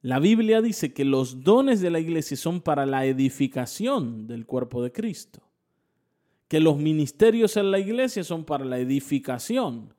La 0.00 0.18
Biblia 0.18 0.62
dice 0.62 0.92
que 0.92 1.04
los 1.04 1.42
dones 1.42 1.80
de 1.80 1.90
la 1.90 1.98
iglesia 1.98 2.36
son 2.36 2.60
para 2.60 2.86
la 2.86 3.04
edificación 3.04 4.26
del 4.26 4.46
cuerpo 4.46 4.82
de 4.82 4.92
Cristo. 4.92 5.42
Que 6.46 6.60
los 6.60 6.78
ministerios 6.78 7.56
en 7.56 7.70
la 7.70 7.78
iglesia 7.78 8.24
son 8.24 8.44
para 8.44 8.64
la 8.64 8.78
edificación 8.78 9.92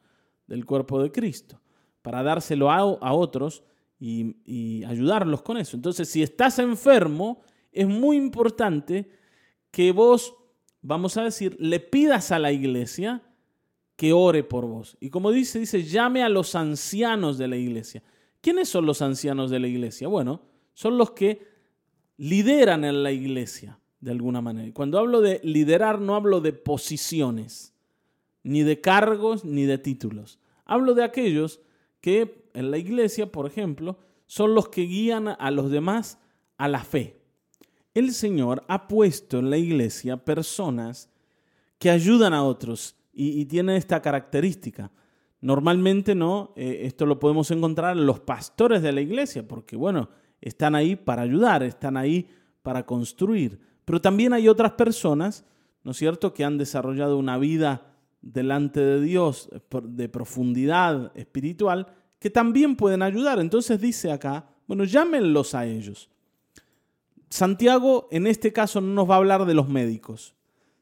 del 0.47 0.65
cuerpo 0.65 1.03
de 1.03 1.11
Cristo, 1.11 1.59
para 2.01 2.23
dárselo 2.23 2.71
a, 2.71 3.13
otros 3.13 3.63
y, 3.99 4.83
ayudarlos 4.85 5.41
con 5.41 5.57
eso. 5.57 5.75
Entonces, 5.75 6.09
si 6.09 6.23
estás 6.23 6.59
enfermo, 6.59 7.41
es 7.71 7.87
muy 7.87 8.17
importante 8.17 9.09
que 9.71 9.91
vos, 9.91 10.33
vamos 10.81 11.17
a 11.17 11.23
decir, 11.23 11.57
le 11.59 11.79
pidas 11.79 12.31
a 12.31 12.39
la 12.39 12.51
iglesia 12.51 13.21
que 13.95 14.13
ore 14.13 14.43
por 14.43 14.65
vos. 14.65 14.97
Y 14.99 15.09
como 15.09 15.31
dice, 15.31 15.59
dice, 15.59 15.83
llame 15.83 16.23
a 16.23 16.29
los 16.29 16.55
ancianos 16.55 17.37
de 17.37 17.47
la 17.49 17.57
iglesia. 17.57 18.01
¿Quiénes 18.41 18.69
son 18.69 18.85
los 18.85 19.01
ancianos 19.01 19.51
de 19.51 19.59
la 19.59 19.67
iglesia? 19.67 20.07
Bueno, 20.07 20.41
son 20.73 20.97
los 20.97 21.11
que 21.11 21.45
lideran 22.15 22.85
en 22.85 23.03
la 23.03 23.11
iglesia, 23.11 23.79
de 23.99 24.11
alguna 24.11 24.41
manera. 24.41 24.67
Y 24.67 24.71
cuando 24.71 24.97
hablo 24.97 25.19
de 25.19 25.41
liderar, 25.43 25.99
no 25.99 26.15
hablo 26.15 26.39
de 26.39 26.53
posiciones 26.53 27.75
ni 28.43 28.63
de 28.63 28.79
cargos, 28.79 29.43
ni 29.43 29.65
de 29.65 29.77
títulos. 29.77 30.39
Hablo 30.65 30.93
de 30.93 31.03
aquellos 31.03 31.59
que 32.01 32.38
en 32.53 32.71
la 32.71 32.77
iglesia, 32.77 33.31
por 33.31 33.47
ejemplo, 33.47 33.97
son 34.25 34.53
los 34.53 34.69
que 34.69 34.81
guían 34.81 35.27
a 35.27 35.51
los 35.51 35.71
demás 35.71 36.19
a 36.57 36.67
la 36.67 36.83
fe. 36.83 37.19
El 37.93 38.13
Señor 38.13 38.63
ha 38.67 38.87
puesto 38.87 39.39
en 39.39 39.49
la 39.49 39.57
iglesia 39.57 40.17
personas 40.17 41.09
que 41.79 41.89
ayudan 41.89 42.33
a 42.33 42.43
otros 42.43 42.95
y, 43.11 43.45
tienen 43.45 43.75
esta 43.75 44.01
característica. 44.01 44.91
Normalmente 45.41 46.15
no, 46.15 46.53
eh, 46.55 46.81
esto 46.83 47.05
lo 47.05 47.19
podemos 47.19 47.49
encontrar 47.51 47.97
en 47.97 48.05
los 48.05 48.19
pastores 48.19 48.81
de 48.81 48.91
la 48.91 49.01
iglesia, 49.01 49.47
porque 49.47 49.75
bueno, 49.75 50.09
están 50.41 50.75
ahí 50.75 50.95
para 50.95 51.23
ayudar, 51.23 51.63
están 51.63 51.97
ahí 51.97 52.29
para 52.61 52.85
construir. 52.85 53.59
Pero 53.83 53.99
también 53.99 54.33
hay 54.33 54.47
otras 54.47 54.73
personas, 54.73 55.45
¿no 55.83 55.91
es 55.91 55.97
cierto?, 55.97 56.33
que 56.33 56.43
han 56.43 56.57
desarrollado 56.57 57.17
una 57.17 57.37
vida 57.37 57.95
delante 58.21 58.79
de 58.79 59.01
Dios 59.01 59.49
de 59.83 60.09
profundidad 60.09 61.11
espiritual 61.15 61.87
que 62.19 62.29
también 62.29 62.75
pueden 62.75 63.01
ayudar. 63.01 63.39
Entonces 63.39 63.79
dice 63.79 64.11
acá, 64.11 64.49
bueno, 64.67 64.83
llámenlos 64.83 65.55
a 65.55 65.65
ellos. 65.65 66.09
Santiago 67.29 68.07
en 68.11 68.27
este 68.27 68.51
caso 68.51 68.81
no 68.81 68.93
nos 68.93 69.09
va 69.09 69.15
a 69.15 69.17
hablar 69.17 69.45
de 69.45 69.53
los 69.53 69.69
médicos, 69.69 70.35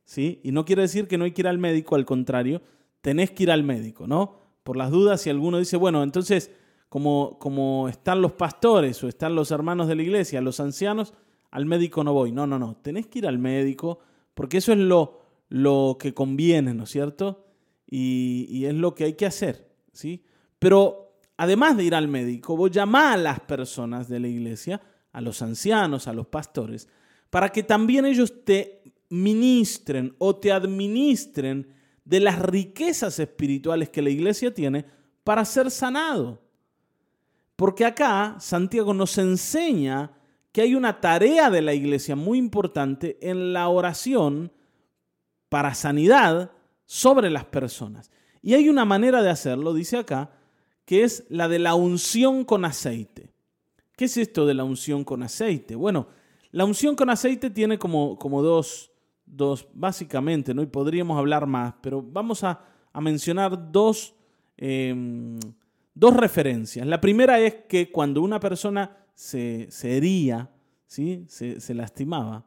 ¿sí? 0.05 0.39
Y 0.43 0.51
no 0.51 0.65
quiere 0.65 0.83
decir 0.83 1.07
que 1.07 1.17
no 1.17 1.25
hay 1.25 1.31
que 1.31 1.41
ir 1.41 1.47
al 1.47 1.57
médico, 1.57 1.95
al 1.95 2.05
contrario, 2.05 2.61
tenés 3.01 3.31
que 3.31 3.43
ir 3.43 3.51
al 3.51 3.63
médico, 3.63 4.07
¿no? 4.07 4.35
Por 4.63 4.77
las 4.77 4.91
dudas, 4.91 5.21
si 5.21 5.29
alguno 5.29 5.59
dice, 5.59 5.77
bueno, 5.77 6.03
entonces, 6.03 6.51
como, 6.89 7.37
como 7.39 7.89
están 7.89 8.21
los 8.21 8.33
pastores 8.33 9.03
o 9.03 9.07
están 9.07 9.35
los 9.35 9.51
hermanos 9.51 9.87
de 9.87 9.95
la 9.95 10.03
iglesia, 10.03 10.41
los 10.41 10.59
ancianos, 10.59 11.13
al 11.51 11.65
médico 11.65 12.03
no 12.03 12.13
voy. 12.13 12.31
No, 12.31 12.47
no, 12.47 12.59
no, 12.59 12.75
tenés 12.77 13.07
que 13.07 13.19
ir 13.19 13.27
al 13.27 13.39
médico, 13.39 13.99
porque 14.33 14.57
eso 14.57 14.71
es 14.71 14.79
lo, 14.79 15.21
lo 15.49 15.97
que 15.99 16.13
conviene, 16.13 16.73
¿no 16.73 16.83
es 16.83 16.89
cierto? 16.89 17.45
Y, 17.89 18.65
es 18.65 18.73
lo 18.73 18.93
que 18.95 19.05
hay 19.05 19.13
que 19.13 19.25
hacer, 19.25 19.69
¿sí? 19.93 20.23
Pero 20.59 21.06
además 21.37 21.77
de 21.77 21.85
ir 21.85 21.95
al 21.95 22.07
médico, 22.07 22.57
vos 22.57 22.71
llamá 22.71 23.13
a 23.13 23.17
las 23.17 23.39
personas 23.39 24.09
de 24.09 24.19
la 24.19 24.27
iglesia, 24.27 24.81
a 25.11 25.21
los 25.21 25.41
ancianos, 25.41 26.07
a 26.07 26.13
los 26.13 26.27
pastores, 26.27 26.87
para 27.29 27.49
que 27.49 27.63
también 27.63 28.05
ellos 28.05 28.43
te 28.43 28.83
ministren 29.09 30.15
o 30.17 30.35
te 30.35 30.51
administren 30.51 31.73
de 32.03 32.19
las 32.19 32.39
riquezas 32.39 33.19
espirituales 33.19 33.89
que 33.89 34.01
la 34.01 34.09
iglesia 34.09 34.53
tiene 34.53 34.85
para 35.23 35.45
ser 35.45 35.71
sanado. 35.71 36.41
Porque 37.55 37.85
acá 37.85 38.37
Santiago 38.39 38.93
nos 38.93 39.17
enseña 39.17 40.11
que 40.51 40.61
hay 40.61 40.75
una 40.75 41.01
tarea 41.01 41.49
de 41.49 41.61
la 41.61 41.73
iglesia 41.73 42.15
muy 42.15 42.37
importante 42.37 43.17
en 43.21 43.53
la 43.53 43.67
oración 43.67 44.51
para 45.49 45.73
sanidad 45.73 46.51
sobre 46.85 47.29
las 47.29 47.45
personas. 47.45 48.11
Y 48.41 48.53
hay 48.53 48.69
una 48.69 48.85
manera 48.85 49.21
de 49.21 49.29
hacerlo, 49.29 49.73
dice 49.73 49.97
acá, 49.97 50.31
que 50.87 51.03
es 51.03 51.25
la 51.27 51.49
de 51.49 51.59
la 51.59 51.75
unción 51.75 52.45
con 52.45 52.63
aceite. 52.63 53.29
¿Qué 53.97 54.05
es 54.05 54.15
esto 54.15 54.45
de 54.45 54.53
la 54.53 54.63
unción 54.63 55.03
con 55.03 55.21
aceite? 55.21 55.75
Bueno, 55.75 56.07
la 56.51 56.63
unción 56.63 56.95
con 56.95 57.09
aceite 57.09 57.49
tiene 57.49 57.77
como, 57.77 58.17
como 58.17 58.41
dos, 58.41 58.89
dos, 59.25 59.67
básicamente, 59.73 60.53
¿no? 60.53 60.61
Y 60.61 60.67
podríamos 60.67 61.19
hablar 61.19 61.45
más, 61.45 61.73
pero 61.81 62.01
vamos 62.01 62.41
a, 62.45 62.63
mencionar 63.01 63.69
dos, 63.69 64.15
em, 64.55 65.37
dos 65.93 66.15
referencias. 66.15 66.87
La 66.87 67.01
primera 67.01 67.37
es 67.41 67.55
que 67.67 67.91
cuando 67.91 68.21
una 68.21 68.39
persona 68.39 68.95
se, 69.13 69.67
se 69.69 69.97
hería, 69.97 70.49
¿sí? 70.85 71.25
se, 71.27 71.59
se 71.59 71.73
lastimaba, 71.73 72.45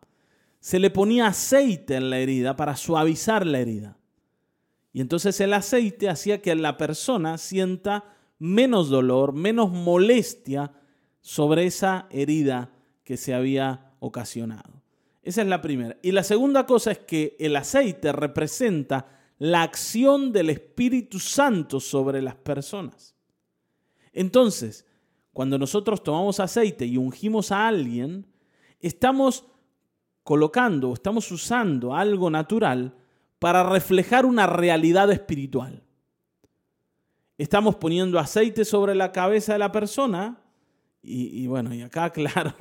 se 0.61 0.79
le 0.79 0.89
ponía 0.89 1.27
aceite 1.27 1.97
en 1.97 2.09
la 2.09 2.19
herida 2.19 2.57
para 2.57 2.75
suavizar 2.75 3.45
la 3.45 3.61
herida. 3.61 3.99
Y 4.95 5.03
entonces 5.03 5.39
el 5.41 5.53
aceite 5.53 6.09
hacía 6.09 6.41
que 6.41 6.55
la 6.55 6.79
persona 6.79 7.37
sienta 7.37 8.17
menos 8.41 8.89
dolor, 8.89 9.33
menos 9.33 9.71
molestia 9.71 10.73
sobre 11.21 11.67
esa 11.67 12.09
herida 12.11 12.73
que 13.05 13.17
se 13.17 13.35
había 13.35 13.93
ocasionado. 14.01 14.83
Esa 15.23 15.43
es 15.43 15.49
la 15.49 15.61
primera. 15.61 15.97
Y 16.03 16.11
la 16.11 16.25
segunda 16.25 16.67
cosa 16.67 16.91
es 16.91 16.99
que 16.99 17.37
el 17.39 17.55
aceite 17.55 18.11
representa 18.11 19.07
la 19.39 19.63
acción 19.63 20.33
del 20.33 20.51
Espíritu 20.51 21.19
Santo 21.19 21.79
sobre 21.79 22.21
las 22.23 22.35
personas. 22.35 23.15
Entonces, 24.13 24.87
cuando 25.33 25.59
nosotros 25.59 26.03
tomamos 26.03 26.41
aceite 26.41 26.87
y 26.87 26.97
ungimos 26.97 27.53
a 27.53 27.69
alguien, 27.69 28.27
estamos 28.81 29.47
colocando, 30.25 30.95
estamos 30.95 31.31
usando 31.31 31.95
algo 31.95 32.31
natural 32.31 32.95
para 33.39 33.63
reflejar 33.63 34.27
una 34.27 34.47
realidad 34.47 35.11
espiritual. 35.13 35.83
Estamos 37.41 37.77
poniendo 37.77 38.19
aceite 38.19 38.67
sobre 38.67 38.95
la 38.95 39.13
cabeza 39.13 39.55
de 39.55 39.59
la 39.59 39.73
persona 39.73 40.39
y, 41.03 41.47
bueno, 41.47 41.75
y 41.75 41.81
acá 41.81 42.11
claro, 42.13 42.55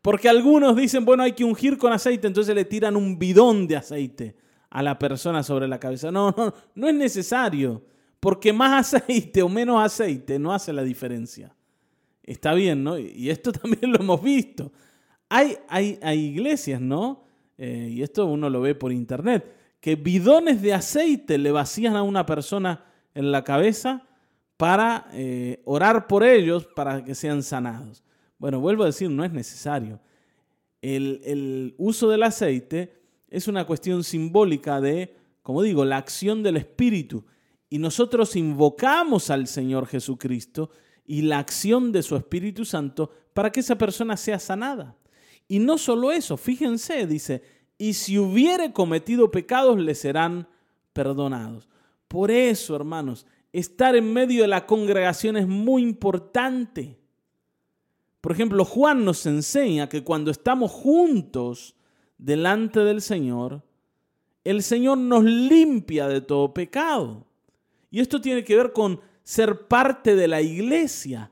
porque 0.00 0.26
algunos 0.26 0.74
dicen, 0.74 1.04
bueno, 1.04 1.22
hay 1.22 1.32
que 1.32 1.44
ungir 1.44 1.76
con 1.76 1.92
aceite, 1.92 2.26
entonces 2.26 2.54
le 2.54 2.64
tiran 2.64 2.96
un 2.96 3.18
bidón 3.18 3.66
de 3.66 3.76
aceite 3.76 4.36
a 4.70 4.82
la 4.82 4.98
persona 4.98 5.42
sobre 5.42 5.68
la 5.68 5.78
cabeza. 5.78 6.10
No, 6.10 6.34
no, 6.34 6.54
no 6.74 6.88
es 6.88 6.94
necesario, 6.94 7.84
porque 8.20 8.54
más 8.54 8.94
aceite 8.94 9.42
o 9.42 9.50
menos 9.50 9.84
aceite 9.84 10.38
no 10.38 10.54
hace 10.54 10.72
la 10.72 10.82
diferencia. 10.82 11.54
Está 12.22 12.54
bien, 12.54 12.82
¿no? 12.82 12.98
Y 12.98 13.28
esto 13.28 13.52
también 13.52 13.92
lo 13.92 14.00
hemos 14.00 14.22
visto. 14.22 14.72
Hay, 15.28 15.58
hay, 15.68 16.18
iglesias, 16.18 16.80
¿no? 16.80 17.24
Eh, 17.58 17.90
y 17.92 18.02
esto 18.02 18.24
uno 18.24 18.48
lo 18.48 18.62
ve 18.62 18.74
por 18.74 18.92
internet, 18.92 19.44
que 19.78 19.94
bidones 19.94 20.62
de 20.62 20.72
aceite 20.72 21.36
le 21.36 21.52
vacían 21.52 21.96
a 21.96 22.02
una 22.02 22.24
persona 22.24 22.86
en 23.14 23.32
la 23.32 23.44
cabeza 23.44 24.06
para 24.56 25.08
eh, 25.12 25.62
orar 25.64 26.06
por 26.06 26.22
ellos 26.22 26.66
para 26.74 27.04
que 27.04 27.14
sean 27.14 27.42
sanados. 27.42 28.04
Bueno, 28.38 28.60
vuelvo 28.60 28.82
a 28.82 28.86
decir, 28.86 29.10
no 29.10 29.24
es 29.24 29.32
necesario. 29.32 30.00
El, 30.82 31.20
el 31.24 31.74
uso 31.78 32.08
del 32.08 32.22
aceite 32.22 33.00
es 33.28 33.48
una 33.48 33.66
cuestión 33.66 34.04
simbólica 34.04 34.80
de, 34.80 35.16
como 35.42 35.62
digo, 35.62 35.84
la 35.84 35.96
acción 35.96 36.42
del 36.42 36.56
Espíritu. 36.56 37.24
Y 37.68 37.78
nosotros 37.78 38.36
invocamos 38.36 39.30
al 39.30 39.46
Señor 39.46 39.86
Jesucristo 39.86 40.70
y 41.06 41.22
la 41.22 41.38
acción 41.38 41.92
de 41.92 42.02
su 42.02 42.16
Espíritu 42.16 42.64
Santo 42.64 43.10
para 43.32 43.50
que 43.50 43.60
esa 43.60 43.76
persona 43.76 44.16
sea 44.16 44.38
sanada. 44.38 44.96
Y 45.48 45.58
no 45.58 45.78
solo 45.78 46.12
eso, 46.12 46.36
fíjense, 46.36 47.06
dice, 47.06 47.42
y 47.78 47.94
si 47.94 48.18
hubiere 48.18 48.72
cometido 48.72 49.30
pecados 49.30 49.78
le 49.78 49.94
serán 49.94 50.48
perdonados. 50.92 51.69
Por 52.10 52.32
eso, 52.32 52.74
hermanos, 52.74 53.24
estar 53.52 53.94
en 53.94 54.12
medio 54.12 54.42
de 54.42 54.48
la 54.48 54.66
congregación 54.66 55.36
es 55.36 55.46
muy 55.46 55.80
importante. 55.80 56.98
Por 58.20 58.32
ejemplo, 58.32 58.64
Juan 58.64 59.04
nos 59.04 59.26
enseña 59.26 59.88
que 59.88 60.02
cuando 60.02 60.32
estamos 60.32 60.72
juntos 60.72 61.76
delante 62.18 62.80
del 62.80 63.00
Señor, 63.00 63.62
el 64.42 64.64
Señor 64.64 64.98
nos 64.98 65.22
limpia 65.22 66.08
de 66.08 66.20
todo 66.20 66.52
pecado. 66.52 67.28
Y 67.92 68.00
esto 68.00 68.20
tiene 68.20 68.42
que 68.42 68.56
ver 68.56 68.72
con 68.72 69.00
ser 69.22 69.68
parte 69.68 70.16
de 70.16 70.26
la 70.26 70.42
iglesia. 70.42 71.30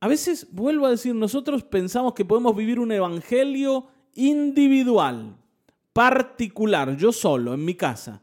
A 0.00 0.08
veces, 0.08 0.48
vuelvo 0.50 0.86
a 0.86 0.90
decir, 0.90 1.14
nosotros 1.14 1.62
pensamos 1.62 2.14
que 2.14 2.24
podemos 2.24 2.56
vivir 2.56 2.80
un 2.80 2.90
evangelio 2.90 3.86
individual, 4.14 5.36
particular, 5.92 6.96
yo 6.96 7.12
solo, 7.12 7.54
en 7.54 7.64
mi 7.64 7.76
casa. 7.76 8.22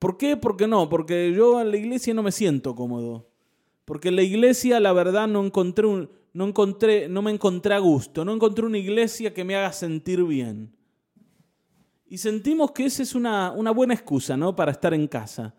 ¿Por 0.00 0.16
qué? 0.16 0.38
Porque 0.38 0.66
no, 0.66 0.88
porque 0.88 1.30
yo 1.36 1.60
en 1.60 1.70
la 1.70 1.76
iglesia 1.76 2.14
no 2.14 2.22
me 2.22 2.32
siento 2.32 2.74
cómodo. 2.74 3.28
Porque 3.84 4.08
en 4.08 4.16
la 4.16 4.22
iglesia, 4.22 4.80
la 4.80 4.94
verdad, 4.94 5.28
no 5.28 5.44
encontré, 5.44 6.08
no 6.32 6.46
encontré, 6.46 7.06
no 7.06 7.20
me 7.20 7.30
encontré 7.30 7.74
a 7.74 7.78
gusto, 7.80 8.24
no 8.24 8.32
encontré 8.32 8.64
una 8.64 8.78
iglesia 8.78 9.34
que 9.34 9.44
me 9.44 9.56
haga 9.56 9.72
sentir 9.72 10.24
bien. 10.24 10.74
Y 12.08 12.16
sentimos 12.16 12.70
que 12.72 12.86
esa 12.86 13.02
es 13.02 13.14
una, 13.14 13.52
una 13.52 13.72
buena 13.72 13.92
excusa, 13.92 14.38
¿no? 14.38 14.56
Para 14.56 14.72
estar 14.72 14.94
en 14.94 15.06
casa. 15.06 15.54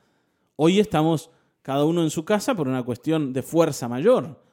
Hoy 0.55 0.79
estamos 0.79 1.29
cada 1.61 1.85
uno 1.85 2.01
en 2.01 2.09
su 2.09 2.25
casa 2.25 2.55
por 2.55 2.67
una 2.67 2.81
cuestión 2.81 3.33
de 3.33 3.43
fuerza 3.43 3.87
mayor, 3.87 4.43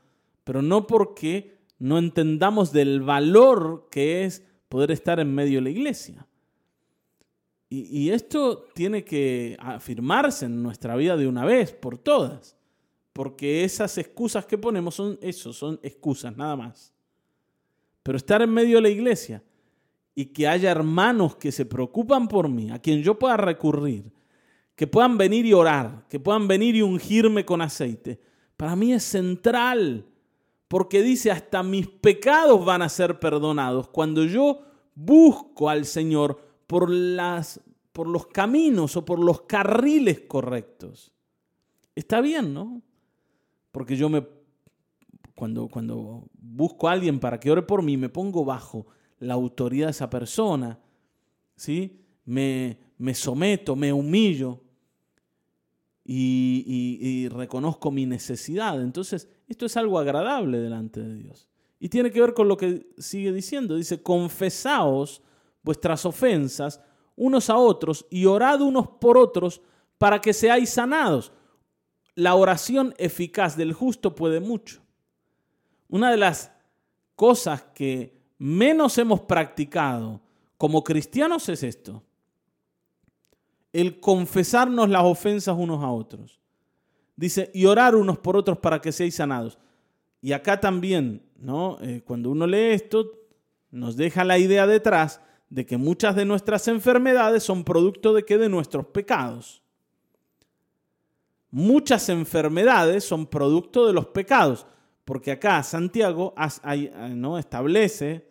pero 0.45 0.61
no 0.61 0.87
porque 0.87 1.57
no 1.78 1.97
entendamos 1.97 2.73
del 2.73 3.00
valor 3.00 3.88
que 3.90 4.25
es 4.25 4.45
poder 4.68 4.90
estar 4.90 5.18
en 5.18 5.35
medio 5.35 5.59
de 5.59 5.62
la 5.62 5.71
iglesia. 5.71 6.27
Y, 7.70 8.10
esto 8.10 8.64
tiene 8.75 9.04
que 9.04 9.54
afirmarse 9.60 10.46
en 10.46 10.62
nuestra 10.62 10.96
vida 10.96 11.18
de 11.18 11.26
una 11.26 11.44
vez, 11.44 11.72
por 11.72 11.98
todas. 11.98 12.56
Porque 13.12 13.62
esas 13.62 13.98
excusas 13.98 14.46
que 14.46 14.56
ponemos 14.56 14.94
son 14.94 15.18
eso, 15.20 15.52
son 15.52 15.78
excusas, 15.82 16.34
nada 16.34 16.56
más. 16.56 16.94
Pero 18.02 18.16
estar 18.16 18.40
en 18.40 18.50
medio 18.50 18.76
de 18.76 18.82
la 18.82 18.88
iglesia 18.88 19.42
y 20.14 20.26
que 20.26 20.48
haya 20.48 20.70
hermanos 20.70 21.37
que 21.37 21.52
se 21.52 21.66
preocupan 21.66 22.26
por 22.26 22.48
mí, 22.48 22.70
a 22.70 22.78
quien 22.78 23.02
yo 23.02 23.18
pueda 23.18 23.37
recurrir, 23.37 24.10
que 24.75 24.87
puedan 24.87 25.18
venir 25.18 25.44
y 25.44 25.52
orar, 25.52 26.06
que 26.08 26.18
puedan 26.18 26.48
venir 26.48 26.75
y 26.75 26.82
ungirme 26.82 27.44
con 27.44 27.60
aceite, 27.60 28.18
para 28.56 28.76
mí 28.76 28.94
es 28.94 29.02
central. 29.02 30.06
Porque 30.68 31.02
dice, 31.02 31.30
hasta 31.30 31.62
mis 31.62 31.87
pecados 31.87 32.64
van 32.64 32.82
a 32.82 32.88
ser 32.88 33.18
perdonados. 33.18 33.88
Cuando 33.88 34.25
yo 34.25 34.60
busco 34.94 35.70
al 35.70 35.84
Señor 35.84 36.48
por, 36.68 36.90
las, 36.90 37.60
por 37.92 38.06
los 38.06 38.28
caminos 38.28 38.96
o 38.96 39.04
por 39.04 39.18
los 39.18 39.40
carriles 39.42 40.20
correctos. 40.20 41.12
Está 41.96 42.20
bien, 42.20 42.54
¿no? 42.54 42.82
Porque 43.72 43.96
yo 43.96 44.08
me, 44.08 44.25
cuando, 45.34 45.66
cuando 45.68 46.28
busco 46.34 46.88
a 46.88 46.92
alguien 46.92 47.18
para 47.18 47.40
que 47.40 47.50
ore 47.50 47.62
por 47.62 47.82
mí, 47.82 47.96
me 47.96 48.10
pongo 48.10 48.44
bajo 48.44 48.87
la 49.18 49.35
autoridad 49.35 49.87
de 49.87 49.92
esa 49.92 50.11
persona, 50.11 50.78
¿sí? 51.57 52.04
Me, 52.26 52.78
me 52.98 53.14
someto, 53.14 53.74
me 53.74 53.92
humillo 53.92 54.61
y, 56.04 56.64
y 56.66 57.28
reconozco 57.28 57.90
mi 57.90 58.04
necesidad. 58.04 58.81
Entonces, 58.83 59.28
esto 59.48 59.64
es 59.64 59.76
algo 59.78 59.98
agradable 59.98 60.59
delante 60.59 61.00
de 61.00 61.14
Dios. 61.14 61.48
Y 61.81 61.88
tiene 61.88 62.11
que 62.11 62.20
ver 62.20 62.35
con 62.35 62.46
lo 62.46 62.59
que 62.59 62.90
sigue 62.98 63.33
diciendo. 63.33 63.74
Dice, 63.74 64.02
confesaos 64.02 65.22
vuestras 65.62 66.05
ofensas 66.05 66.81
unos 67.16 67.51
a 67.51 67.57
otros 67.57 68.07
y 68.11 68.27
orad 68.27 68.61
unos 68.61 68.88
por 68.88 69.18
otros 69.18 69.61
para 69.99 70.21
que 70.21 70.33
seáis 70.33 70.71
sanados. 70.71 71.33
La 72.14 72.35
oración 72.35 72.94
eficaz 72.99 73.57
del 73.57 73.73
justo 73.73 74.14
puede 74.14 74.40
mucho. 74.40 74.81
Una 75.88 76.11
de 76.11 76.16
las 76.16 76.53
cosas 77.16 77.62
que 77.75 78.16
menos 78.38 78.99
hemos 78.99 79.21
practicado 79.21 80.21
como 80.57 80.85
cristianos 80.85 81.49
es 81.49 81.62
esto. 81.62 82.03
El 83.73 84.01
confesarnos 84.01 84.88
las 84.88 85.05
ofensas 85.05 85.57
unos 85.57 85.83
a 85.83 85.90
otros. 85.90 86.38
Dice, 87.16 87.51
y 87.53 87.66
orar 87.66 87.97
unos 87.97 88.18
por 88.18 88.37
otros 88.37 88.59
para 88.59 88.81
que 88.81 88.92
seáis 88.92 89.16
sanados. 89.16 89.59
Y 90.21 90.33
acá 90.33 90.61
también, 90.61 91.23
¿no? 91.37 91.79
Eh, 91.81 92.03
cuando 92.05 92.31
uno 92.31 92.47
lee 92.47 92.71
esto, 92.73 93.11
nos 93.71 93.97
deja 93.97 94.25
la 94.25 94.38
idea 94.38 94.66
detrás 94.66 95.21
de 95.50 95.64
que 95.64 95.76
muchas 95.76 96.14
de 96.14 96.24
nuestras 96.24 96.68
enfermedades 96.68 97.42
son 97.42 97.64
producto 97.64 98.12
de 98.12 98.24
que 98.24 98.38
de 98.38 98.48
nuestros 98.48 98.87
pecados. 98.87 99.62
Muchas 101.50 102.08
enfermedades 102.11 103.04
son 103.04 103.26
producto 103.26 103.87
de 103.87 103.94
los 103.94 104.06
pecados, 104.06 104.66
porque 105.04 105.32
acá 105.32 105.62
Santiago 105.62 106.34
¿no? 107.12 107.38
establece, 107.38 108.28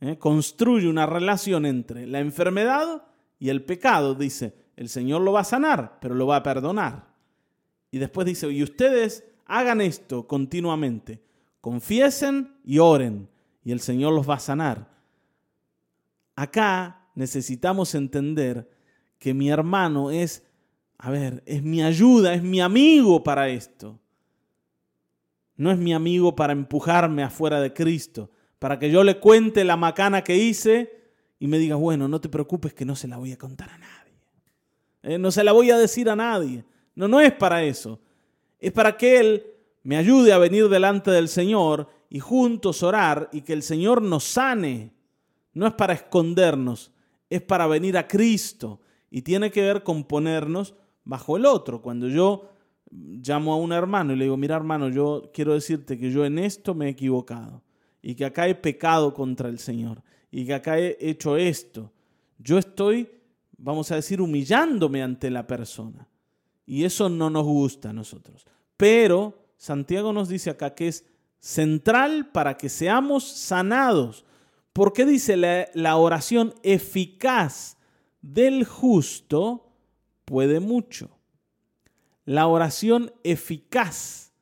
¿eh? 0.00 0.16
construye 0.18 0.88
una 0.88 1.04
relación 1.04 1.66
entre 1.66 2.06
la 2.06 2.20
enfermedad 2.20 3.06
y 3.38 3.50
el 3.50 3.62
pecado. 3.64 4.14
Dice, 4.14 4.54
el 4.76 4.88
Señor 4.88 5.20
lo 5.20 5.32
va 5.32 5.40
a 5.40 5.44
sanar, 5.44 5.98
pero 6.00 6.14
lo 6.14 6.26
va 6.26 6.36
a 6.36 6.42
perdonar. 6.42 7.12
Y 7.90 7.98
después 7.98 8.26
dice, 8.26 8.50
y 8.50 8.62
ustedes 8.62 9.24
hagan 9.44 9.82
esto 9.82 10.26
continuamente, 10.26 11.22
confiesen 11.60 12.56
y 12.64 12.78
oren, 12.78 13.28
y 13.62 13.72
el 13.72 13.80
Señor 13.80 14.14
los 14.14 14.28
va 14.28 14.34
a 14.34 14.40
sanar. 14.40 14.93
Acá 16.36 17.08
necesitamos 17.14 17.94
entender 17.94 18.68
que 19.18 19.34
mi 19.34 19.50
hermano 19.50 20.10
es, 20.10 20.46
a 20.98 21.10
ver, 21.10 21.42
es 21.46 21.62
mi 21.62 21.82
ayuda, 21.82 22.34
es 22.34 22.42
mi 22.42 22.60
amigo 22.60 23.22
para 23.22 23.48
esto. 23.48 23.98
No 25.56 25.70
es 25.70 25.78
mi 25.78 25.94
amigo 25.94 26.34
para 26.34 26.52
empujarme 26.52 27.22
afuera 27.22 27.60
de 27.60 27.72
Cristo, 27.72 28.30
para 28.58 28.78
que 28.78 28.90
yo 28.90 29.04
le 29.04 29.20
cuente 29.20 29.64
la 29.64 29.76
macana 29.76 30.24
que 30.24 30.36
hice 30.36 31.04
y 31.38 31.46
me 31.46 31.58
diga, 31.58 31.76
bueno, 31.76 32.08
no 32.08 32.20
te 32.20 32.28
preocupes 32.28 32.74
que 32.74 32.84
no 32.84 32.96
se 32.96 33.06
la 33.06 33.18
voy 33.18 33.32
a 33.32 33.38
contar 33.38 33.70
a 33.70 33.78
nadie. 33.78 34.14
Eh, 35.02 35.18
no 35.18 35.30
se 35.30 35.44
la 35.44 35.52
voy 35.52 35.70
a 35.70 35.78
decir 35.78 36.08
a 36.08 36.16
nadie. 36.16 36.64
No, 36.94 37.06
no 37.06 37.20
es 37.20 37.32
para 37.32 37.62
eso. 37.62 38.00
Es 38.58 38.72
para 38.72 38.96
que 38.96 39.20
Él 39.20 39.46
me 39.82 39.96
ayude 39.96 40.32
a 40.32 40.38
venir 40.38 40.68
delante 40.68 41.10
del 41.10 41.28
Señor 41.28 41.88
y 42.08 42.18
juntos 42.18 42.82
orar 42.82 43.28
y 43.32 43.42
que 43.42 43.52
el 43.52 43.62
Señor 43.62 44.00
nos 44.00 44.24
sane 44.24 44.93
no 45.54 45.66
es 45.66 45.72
para 45.74 45.94
escondernos, 45.94 46.92
es 47.30 47.40
para 47.42 47.66
venir 47.66 47.96
a 47.96 48.06
Cristo 48.06 48.80
y 49.10 49.22
tiene 49.22 49.50
que 49.50 49.62
ver 49.62 49.82
con 49.82 50.04
ponernos 50.04 50.74
bajo 51.04 51.36
el 51.36 51.46
otro. 51.46 51.80
Cuando 51.80 52.08
yo 52.08 52.50
llamo 52.90 53.52
a 53.52 53.56
un 53.56 53.72
hermano 53.72 54.12
y 54.12 54.16
le 54.16 54.24
digo, 54.24 54.36
mira 54.36 54.56
hermano, 54.56 54.88
yo 54.88 55.30
quiero 55.32 55.54
decirte 55.54 55.98
que 55.98 56.10
yo 56.10 56.24
en 56.24 56.38
esto 56.38 56.74
me 56.74 56.86
he 56.86 56.90
equivocado 56.90 57.62
y 58.02 58.14
que 58.14 58.24
acá 58.24 58.48
he 58.48 58.54
pecado 58.54 59.14
contra 59.14 59.48
el 59.48 59.58
Señor 59.58 60.02
y 60.30 60.44
que 60.44 60.54
acá 60.54 60.78
he 60.78 60.96
hecho 61.00 61.36
esto. 61.36 61.92
Yo 62.38 62.58
estoy, 62.58 63.08
vamos 63.56 63.90
a 63.90 63.96
decir, 63.96 64.20
humillándome 64.20 65.02
ante 65.02 65.30
la 65.30 65.46
persona. 65.46 66.08
Y 66.66 66.84
eso 66.84 67.08
no 67.08 67.30
nos 67.30 67.44
gusta 67.44 67.90
a 67.90 67.92
nosotros. 67.92 68.46
Pero 68.76 69.46
Santiago 69.56 70.12
nos 70.12 70.28
dice 70.28 70.50
acá 70.50 70.74
que 70.74 70.88
es 70.88 71.04
central 71.38 72.30
para 72.32 72.56
que 72.56 72.68
seamos 72.68 73.24
sanados. 73.24 74.24
¿Por 74.74 74.92
qué 74.92 75.06
dice 75.06 75.36
la, 75.36 75.96
oración 75.96 76.52
eficaz 76.64 77.76
del 78.20 78.64
justo 78.64 79.70
puede 80.24 80.58
mucho? 80.58 81.16
La 82.24 82.48
oración 82.48 83.12
eficaz 83.22 84.32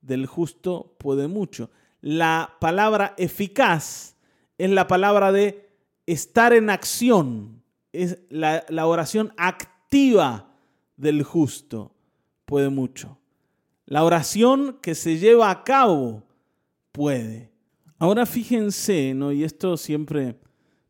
del 0.00 0.26
justo 0.26 0.94
puede 0.96 1.26
mucho. 1.26 1.70
La 2.00 2.56
palabra 2.60 3.14
eficaz 3.18 4.14
es 4.58 4.70
la 4.70 4.86
palabra 4.86 5.32
de 5.32 5.68
estar 6.06 6.52
en 6.52 6.70
acción. 6.70 7.60
Es 7.92 8.20
la, 8.28 8.64
la 8.68 8.86
oración 8.86 9.34
activa 9.36 10.54
del 10.96 11.24
justo 11.24 11.96
puede 12.44 12.68
mucho. 12.68 13.18
La 13.86 14.04
oración 14.04 14.78
que 14.80 14.94
se 14.94 15.18
lleva 15.18 15.50
a 15.50 15.64
cabo 15.64 16.22
puede. 16.92 17.49
Ahora 18.00 18.24
fíjense, 18.24 19.12
¿no? 19.12 19.30
y 19.30 19.44
esto 19.44 19.76
siempre 19.76 20.40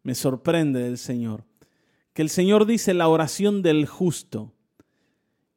me 0.05 0.15
sorprende 0.15 0.81
del 0.81 0.97
Señor, 0.97 1.45
que 2.13 2.23
el 2.23 2.31
Señor 2.31 2.67
dice 2.67 2.95
la 2.95 3.09
oración 3.09 3.63
del 3.63 3.87
justo. 3.87 4.53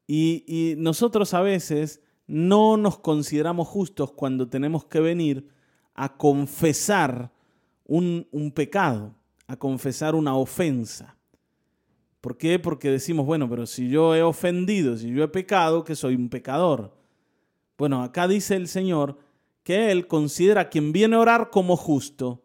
Y, 0.08 0.74
nosotros 0.78 1.36
a 1.36 1.42
veces 1.42 2.02
no 2.26 2.76
nos 2.76 2.98
consideramos 2.98 3.68
justos 3.68 4.12
cuando 4.14 4.50
tenemos 4.50 4.86
que 4.86 5.00
venir 5.00 5.48
a 5.94 6.18
confesar 6.18 7.32
un, 7.86 8.28
un 8.32 8.52
pecado, 8.52 9.14
a 9.46 9.56
confesar 9.56 10.16
una 10.16 10.36
ofensa. 10.36 11.16
¿Por 12.20 12.36
qué? 12.36 12.58
Porque 12.58 12.90
decimos, 12.90 13.28
bueno, 13.28 13.48
pero 13.48 13.68
si 13.68 13.90
yo 13.90 14.16
he 14.16 14.24
ofendido, 14.24 14.98
si 14.98 15.12
yo 15.12 15.24
he 15.24 15.28
pecado, 15.28 15.84
que 15.84 15.96
soy 15.96 16.16
un 16.16 16.30
pecador. 16.30 16.98
Bueno, 17.78 18.02
acá 18.02 18.28
dice 18.28 18.56
el 18.56 18.68
Señor 18.68 19.20
que 19.64 19.92
Él 19.92 20.08
considera 20.08 20.62
a 20.62 20.70
quien 20.70 20.92
viene 20.92 21.16
a 21.16 21.20
orar 21.20 21.50
como 21.50 21.76
justo. 21.78 22.44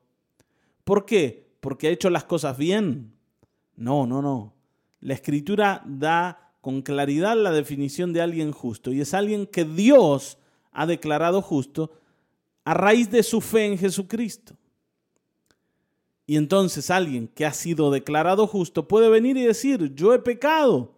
¿Por 0.85 1.05
qué? 1.05 1.51
¿Porque 1.61 1.89
ha 1.89 1.91
hecho 1.91 2.11
las 2.11 2.25
cosas 2.25 2.57
bien? 2.57 3.13
No, 3.77 4.07
no, 4.07 4.23
no. 4.23 4.55
La 5.01 5.15
Escritura 5.15 5.83
da 5.87 6.53
con 6.61 6.83
claridad 6.83 7.37
la 7.37 7.53
definición 7.53 8.13
de 8.13 8.21
alguien 8.21 8.53
justo 8.53 8.93
y 8.93 9.01
es 9.01 9.15
alguien 9.15 9.47
que 9.47 9.65
Dios 9.65 10.39
ha 10.73 10.87
declarado 10.87 11.43
justo 11.43 11.93
a 12.65 12.75
raíz 12.75 13.11
de 13.11 13.23
su 13.23 13.41
fe 13.41 13.67
en 13.67 13.79
Jesucristo. 13.79 14.57
Y 16.27 16.37
entonces 16.37 16.91
alguien 16.91 17.29
que 17.29 17.47
ha 17.47 17.53
sido 17.55 17.91
declarado 17.91 18.47
justo 18.47 18.87
puede 18.87 19.09
venir 19.09 19.37
y 19.39 19.45
decir, 19.45 19.95
yo 19.95 20.13
he 20.13 20.19
pecado 20.19 20.95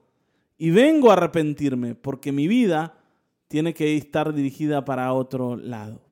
y 0.58 0.70
vengo 0.70 1.10
a 1.10 1.12
arrepentirme 1.12 1.94
porque 1.94 2.32
mi 2.32 2.48
vida 2.48 2.98
tiene 3.46 3.72
que 3.72 3.96
estar 3.96 4.34
dirigida 4.34 4.84
para 4.84 5.12
otro 5.12 5.56
lado. 5.56 6.09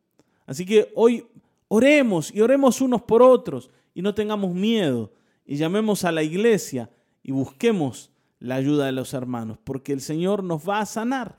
Así 0.48 0.64
que 0.64 0.90
hoy 0.94 1.26
oremos 1.68 2.34
y 2.34 2.40
oremos 2.40 2.80
unos 2.80 3.02
por 3.02 3.20
otros 3.20 3.70
y 3.92 4.00
no 4.00 4.14
tengamos 4.14 4.54
miedo 4.54 5.12
y 5.44 5.56
llamemos 5.56 6.04
a 6.04 6.11
la 6.11 6.22
iglesia 6.22 6.90
y 7.22 7.32
busquemos 7.32 8.11
la 8.38 8.54
ayuda 8.54 8.87
de 8.87 8.92
los 8.92 9.12
hermanos 9.12 9.58
porque 9.62 9.92
el 9.92 10.00
Señor 10.00 10.42
nos 10.42 10.66
va 10.66 10.80
a 10.80 10.87
sanar. 10.87 11.37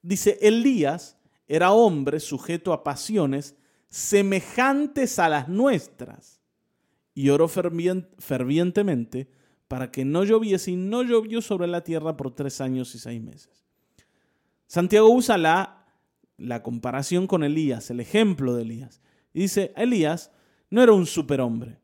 Dice, 0.00 0.38
Elías 0.40 1.18
era 1.46 1.72
hombre 1.72 2.20
sujeto 2.20 2.72
a 2.72 2.82
pasiones 2.84 3.54
semejantes 3.90 5.18
a 5.18 5.28
las 5.28 5.50
nuestras 5.50 6.40
y 7.12 7.28
oró 7.28 7.48
fervientemente 7.48 9.28
para 9.68 9.90
que 9.90 10.06
no 10.06 10.24
lloviese 10.24 10.70
y 10.70 10.76
no 10.76 11.02
llovió 11.02 11.42
sobre 11.42 11.66
la 11.66 11.84
tierra 11.84 12.16
por 12.16 12.34
tres 12.34 12.62
años 12.62 12.94
y 12.94 12.98
seis 12.98 13.20
meses. 13.20 13.66
Santiago 14.66 15.10
usa 15.10 15.36
la, 15.36 15.77
la 16.38 16.62
comparación 16.62 17.26
con 17.26 17.44
Elías, 17.44 17.90
el 17.90 18.00
ejemplo 18.00 18.54
de 18.54 18.62
Elías. 18.62 19.02
Dice, 19.34 19.72
Elías 19.76 20.32
no 20.70 20.82
era 20.82 20.92
un 20.92 21.04
superhombre, 21.04 21.78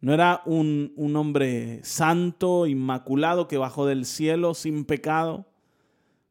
no 0.00 0.12
era 0.12 0.42
un, 0.44 0.92
un 0.96 1.16
hombre 1.16 1.80
santo, 1.82 2.66
inmaculado, 2.66 3.48
que 3.48 3.56
bajó 3.56 3.86
del 3.86 4.04
cielo 4.04 4.52
sin 4.52 4.84
pecado. 4.84 5.48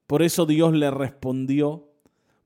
Por 0.06 0.22
eso 0.22 0.46
Dios 0.46 0.74
le 0.74 0.92
respondió, 0.92 1.90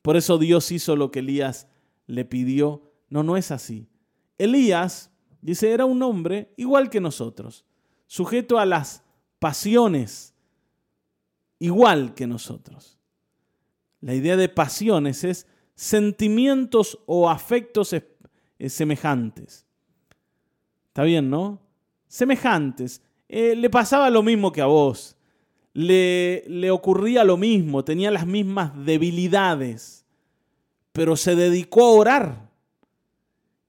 por 0.01 0.15
eso 0.15 0.37
Dios 0.37 0.71
hizo 0.71 0.95
lo 0.95 1.11
que 1.11 1.19
Elías 1.19 1.67
le 2.05 2.23
pidió. 2.23 2.93
No, 3.09 3.23
no 3.23 3.35
es 3.35 3.51
así. 3.51 3.89
Elías 4.37 5.11
Dice, 5.41 5.71
era 5.71 5.85
un 5.85 6.01
hombre 6.03 6.53
igual 6.57 6.89
que 6.89 6.99
nosotros, 6.99 7.65
sujeto 8.07 8.59
a 8.59 8.65
las 8.65 9.03
pasiones, 9.39 10.33
igual 11.59 12.15
que 12.15 12.27
nosotros. 12.27 12.96
La 14.01 14.13
idea 14.13 14.37
de 14.37 14.49
pasiones 14.49 15.23
es 15.23 15.47
sentimientos 15.75 16.99
o 17.05 17.29
afectos 17.29 17.93
eh, 17.93 18.69
semejantes. 18.69 19.65
Está 20.87 21.03
bien, 21.03 21.29
¿no? 21.29 21.61
Semejantes. 22.07 23.01
Eh, 23.29 23.55
le 23.55 23.69
pasaba 23.69 24.09
lo 24.09 24.23
mismo 24.23 24.51
que 24.51 24.61
a 24.61 24.65
vos. 24.65 25.15
Le, 25.73 26.43
le 26.47 26.71
ocurría 26.71 27.23
lo 27.23 27.37
mismo, 27.37 27.83
tenía 27.83 28.09
las 28.09 28.25
mismas 28.25 28.73
debilidades, 28.83 30.07
pero 30.91 31.15
se 31.15 31.35
dedicó 31.35 31.85
a 31.85 31.91
orar 31.91 32.51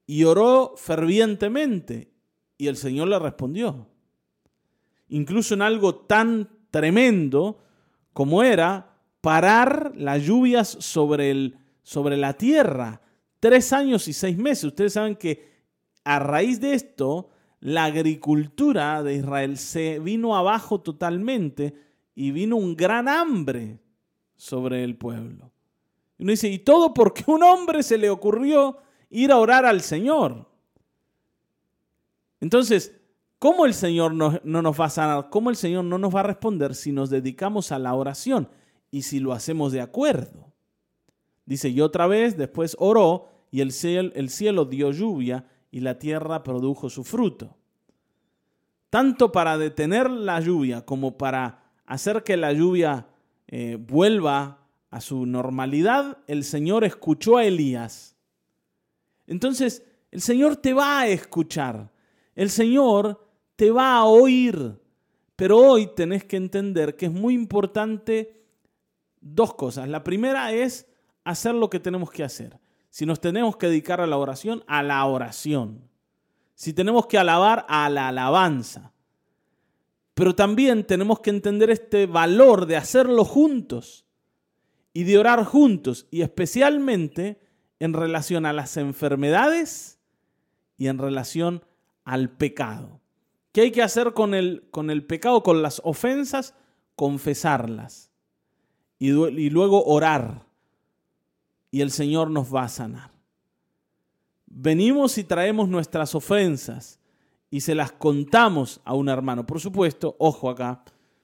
y 0.07 0.23
oró 0.23 0.73
fervientemente 0.75 2.11
y 2.57 2.65
el 2.65 2.77
Señor 2.77 3.09
le 3.09 3.19
respondió. 3.19 3.87
Incluso 5.09 5.53
en 5.53 5.61
algo 5.61 5.95
tan 5.95 6.49
tremendo 6.71 7.59
como 8.13 8.41
era 8.41 8.88
parar 9.21 9.93
las 9.95 10.23
lluvias 10.23 10.67
sobre, 10.79 11.31
el, 11.31 11.57
sobre 11.83 12.17
la 12.17 12.33
tierra. 12.33 13.01
Tres 13.39 13.73
años 13.73 14.07
y 14.07 14.13
seis 14.13 14.37
meses. 14.37 14.65
Ustedes 14.65 14.93
saben 14.93 15.15
que 15.15 15.49
a 16.03 16.19
raíz 16.19 16.59
de 16.59 16.73
esto, 16.73 17.29
la 17.59 17.85
agricultura 17.85 19.03
de 19.03 19.15
Israel 19.15 19.57
se 19.57 19.99
vino 19.99 20.35
abajo 20.35 20.81
totalmente 20.81 21.73
y 22.15 22.31
vino 22.31 22.55
un 22.55 22.75
gran 22.75 23.07
hambre 23.07 23.79
sobre 24.35 24.83
el 24.83 24.95
pueblo. 24.97 25.51
Y 26.17 26.23
uno 26.23 26.31
dice, 26.31 26.49
¿y 26.49 26.59
todo 26.59 26.93
porque 26.93 27.23
un 27.27 27.43
hombre 27.43 27.83
se 27.83 27.97
le 27.97 28.09
ocurrió 28.09 28.77
ir 29.09 29.31
a 29.31 29.37
orar 29.37 29.65
al 29.65 29.81
Señor. 29.81 30.47
Entonces, 32.39 32.95
¿cómo 33.37 33.65
el 33.65 33.73
Señor 33.73 34.13
no, 34.13 34.39
no, 34.43 34.61
nos 34.61 34.79
va 34.79 34.85
a 34.85 34.89
sanar? 34.89 35.29
¿Cómo 35.29 35.49
el 35.49 35.55
Señor 35.55 35.83
no 35.85 35.97
nos 35.97 36.15
va 36.15 36.21
a 36.21 36.23
responder 36.23 36.75
si 36.75 36.91
nos 36.91 37.09
dedicamos 37.09 37.71
a 37.71 37.79
la 37.79 37.93
oración 37.93 38.49
y 38.91 39.03
si 39.03 39.19
lo 39.19 39.33
hacemos 39.33 39.71
de 39.71 39.81
acuerdo? 39.81 40.51
Dice, 41.45 41.69
y 41.69 41.81
otra 41.81 42.07
vez 42.07 42.37
después 42.37 42.75
oró 42.79 43.29
y 43.51 43.61
el 43.61 43.71
cielo, 43.71 44.11
el 44.15 44.29
cielo 44.29 44.65
dio 44.65 44.91
lluvia 44.91 45.47
y 45.71 45.79
la 45.79 45.99
tierra 45.99 46.43
produjo 46.43 46.89
su 46.89 47.03
fruto. 47.03 47.57
Tanto 48.89 49.31
para 49.31 49.57
detener 49.57 50.09
la 50.09 50.39
lluvia 50.39 50.85
como 50.85 51.17
para 51.17 51.63
hacer 51.85 52.23
que 52.23 52.37
la 52.37 52.53
lluvia 52.53 53.07
eh, 53.47 53.77
vuelva 53.79 54.67
a 54.89 55.01
su 55.01 55.25
normalidad, 55.25 56.17
el 56.27 56.43
Señor 56.43 56.83
escuchó 56.83 57.37
a 57.37 57.45
Elías 57.45 58.15
entonces, 59.29 59.85
el 60.09 60.21
Señor 60.21 60.55
te 60.55 60.73
va 60.73 61.01
a 61.01 61.07
escuchar, 61.07 61.91
el 62.33 62.49
Señor 62.49 63.23
te 63.55 63.69
va 63.69 63.97
a 63.97 64.05
oír, 64.05 64.79
pero 65.35 65.57
hoy 65.59 65.91
tenés 65.95 66.23
que 66.23 66.35
entender 66.35 66.95
que 66.95 67.05
es 67.05 67.11
muy 67.11 67.35
importante 67.35 68.47
dos 69.21 69.53
cosas. 69.53 69.87
La 69.87 70.03
primera 70.03 70.51
es 70.51 70.87
hacer 71.23 71.55
lo 71.55 71.69
que 71.69 71.79
tenemos 71.79 72.11
que 72.11 72.23
hacer. 72.23 72.59
Si 72.89 73.05
nos 73.05 73.21
tenemos 73.21 73.57
que 73.57 73.67
dedicar 73.67 74.01
a 74.01 74.07
la 74.07 74.17
oración, 74.17 74.63
a 74.67 74.81
la 74.83 75.03
oración. 75.05 75.89
Si 76.55 76.73
tenemos 76.73 77.07
que 77.07 77.17
alabar, 77.17 77.65
a 77.69 77.89
la 77.89 78.09
alabanza. 78.09 78.93
Pero 80.13 80.35
también 80.35 80.85
tenemos 80.85 81.19
que 81.19 81.29
entender 81.29 81.69
este 81.69 82.05
valor 82.05 82.65
de 82.65 82.75
hacerlo 82.75 83.23
juntos 83.23 84.05
y 84.91 85.03
de 85.03 85.17
orar 85.17 85.45
juntos 85.45 86.07
y 86.11 86.21
especialmente 86.21 87.39
en 87.79 87.93
relación 87.93 88.45
a 88.45 88.51
las 88.51 88.75
enfermedades 88.75 89.99
y 90.77 90.87
en 90.87 90.97
relación 90.97 91.63
al 92.03 92.29
pecado. 92.29 92.99
¿Qué 93.53 93.61
hay 93.61 93.71
que 93.71 93.83
hacer 93.83 94.13
con 94.13 94.33
el, 94.33 94.67
con 94.71 94.89
el 94.89 95.05
pecado, 95.05 95.41
con 95.43 95.61
las 95.61 95.81
ofensas? 95.85 96.53
Confesarlas 96.95 98.08
y, 98.99 99.49
luego 99.49 99.85
orar 99.85 100.45
y 101.71 101.81
el 101.81 101.89
Señor 101.89 102.29
nos 102.29 102.53
va 102.53 102.63
a 102.63 102.69
sanar. 102.69 103.11
Venimos 104.45 105.17
y 105.17 105.23
traemos 105.23 105.69
nuestras 105.69 106.13
ofensas 106.15 106.99
y 107.49 107.61
se 107.61 107.75
las 107.75 107.93
contamos 107.93 108.81
a 108.83 108.93
un 108.93 109.07
hermano. 109.07 109.45
Por 109.45 109.61
supuesto, 109.61 110.15
ojo 110.19 110.49
acá, 110.49 110.83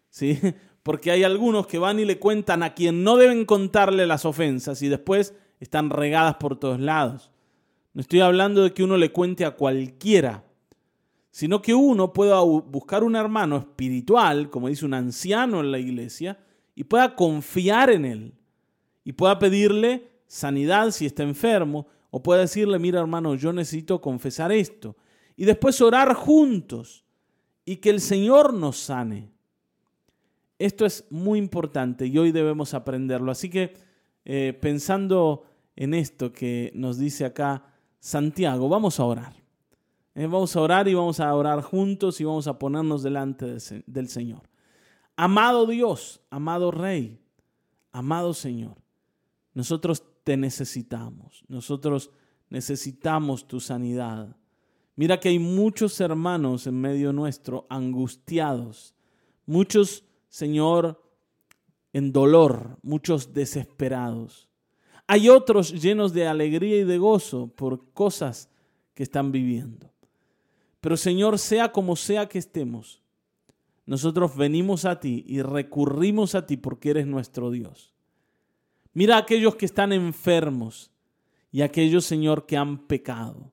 ¿sí? 0.10 0.40
Porque 0.84 1.12
hay 1.12 1.24
algunos 1.24 1.68
que 1.68 1.80
van 1.80 2.00
y 2.00 2.06
le 2.06 2.20
cuentan 2.20 2.64
a 2.64 2.76
quien 2.76 3.04
no 3.04 3.18
deben 3.18 3.44
contarle 3.46 4.06
las 4.06 4.24
ofensas 4.24 4.82
y 4.82 4.88
después 4.88 5.34
están 5.60 5.90
regadas 5.90 6.36
por 6.36 6.58
todos 6.58 6.80
lados. 6.80 7.32
No 7.94 8.02
estoy 8.02 8.22
hablando 8.22 8.64
de 8.64 8.74
que 8.74 8.84
uno 8.84 8.96
le 8.98 9.12
cuente 9.12 9.46
a 9.46 9.56
cualquiera, 9.56 10.44
sino 11.32 11.62
que 11.62 11.74
uno 11.74 12.14
pueda 12.14 12.40
buscar 12.42 13.04
un 13.04 13.16
hermano 13.16 13.58
espiritual, 13.58 14.50
como 14.50 14.68
dice 14.70 14.86
un 14.86 14.94
anciano 14.94 15.60
en 15.60 15.72
la 15.72 15.80
iglesia, 15.80 16.40
y 16.76 16.84
pueda 16.84 17.16
confiar 17.16 17.90
en 17.90 18.06
él, 18.06 18.34
y 19.04 19.14
pueda 19.14 19.40
pedirle 19.40 20.12
sanidad 20.28 20.92
si 20.92 21.06
está 21.06 21.24
enfermo, 21.24 21.88
o 22.12 22.22
pueda 22.22 22.42
decirle, 22.42 22.80
mira 22.80 23.00
hermano, 23.00 23.36
yo 23.36 23.54
necesito 23.54 24.02
confesar 24.02 24.52
esto, 24.52 24.96
y 25.36 25.46
después 25.46 25.82
orar 25.82 26.14
juntos, 26.14 27.06
y 27.66 27.78
que 27.78 27.90
el 27.90 28.00
Señor 28.00 28.54
nos 28.54 28.78
sane. 28.78 29.32
Esto 30.60 30.86
es 30.86 31.06
muy 31.10 31.40
importante 31.40 32.06
y 32.06 32.18
hoy 32.18 32.32
debemos 32.32 32.74
aprenderlo. 32.74 33.32
Así 33.32 33.50
que 33.50 33.74
eh, 34.24 34.58
pensando 34.62 35.44
en 35.76 35.94
esto 35.94 36.32
que 36.32 36.72
nos 36.76 36.98
dice 36.98 37.26
acá 37.26 37.66
Santiago, 38.00 38.70
vamos 38.70 39.00
a 39.00 39.04
orar. 39.04 39.34
Eh, 40.14 40.28
vamos 40.28 40.56
a 40.56 40.62
orar 40.62 40.88
y 40.88 40.94
vamos 40.94 41.20
a 41.20 41.34
orar 41.36 41.62
juntos 41.62 42.22
y 42.22 42.24
vamos 42.24 42.48
a 42.48 42.58
ponernos 42.58 43.04
delante 43.04 43.58
del 43.86 44.08
Señor. 44.08 44.44
Amado 45.16 45.66
Dios, 45.66 46.22
amado 46.30 46.72
Rey, 46.72 47.20
amado 47.92 48.34
Señor, 48.34 48.76
nosotros 49.54 50.04
te 50.24 50.36
necesitamos, 50.36 51.46
nosotros 51.48 52.12
necesitamos 52.50 53.48
tu 53.48 53.60
sanidad. 53.62 54.36
Mira 54.98 55.20
que 55.20 55.30
hay 55.30 55.40
muchos 55.40 56.00
hermanos 56.02 56.68
en 56.68 56.80
medio 56.80 57.14
nuestro 57.14 57.66
angustiados, 57.70 58.94
muchos, 59.46 60.04
Señor, 60.28 61.02
en 61.94 62.12
dolor, 62.12 62.78
muchos 62.82 63.34
desesperados. 63.34 64.50
Hay 65.08 65.30
otros 65.30 65.82
llenos 65.82 66.14
de 66.14 66.28
alegría 66.28 66.78
y 66.78 66.84
de 66.84 66.98
gozo 66.98 67.48
por 67.48 67.94
cosas 67.94 68.50
que 68.94 69.04
están 69.04 69.32
viviendo. 69.32 69.94
Pero 70.82 70.98
Señor, 70.98 71.40
sea 71.40 71.72
como 71.72 71.96
sea 71.96 72.28
que 72.28 72.40
estemos, 72.40 73.02
nosotros 73.86 74.36
venimos 74.36 74.86
a 74.86 75.00
ti 75.00 75.24
y 75.28 75.42
recurrimos 75.42 76.34
a 76.36 76.46
ti 76.48 76.58
porque 76.58 76.90
eres 76.90 77.08
nuestro 77.08 77.52
Dios. 77.52 77.94
Mira 78.94 79.16
a 79.16 79.20
aquellos 79.20 79.56
que 79.56 79.66
están 79.66 79.94
enfermos 79.94 80.92
y 81.52 81.62
a 81.62 81.66
aquellos, 81.66 82.06
Señor, 82.06 82.46
que 82.46 82.58
han 82.58 82.88
pecado. 82.88 83.52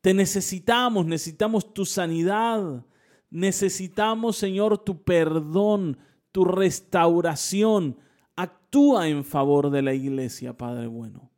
Te 0.00 0.14
necesitamos, 0.14 1.06
necesitamos 1.06 1.72
tu 1.72 1.86
sanidad, 1.86 2.84
necesitamos, 3.30 4.36
Señor, 4.36 4.78
tu 4.78 5.02
perdón, 5.02 5.98
tu 6.30 6.44
restauración. 6.44 7.96
Actúa 8.36 9.08
en 9.08 9.24
favor 9.24 9.70
de 9.70 9.82
la 9.82 9.94
iglesia, 9.94 10.56
Padre 10.56 10.86
bueno. 10.86 11.30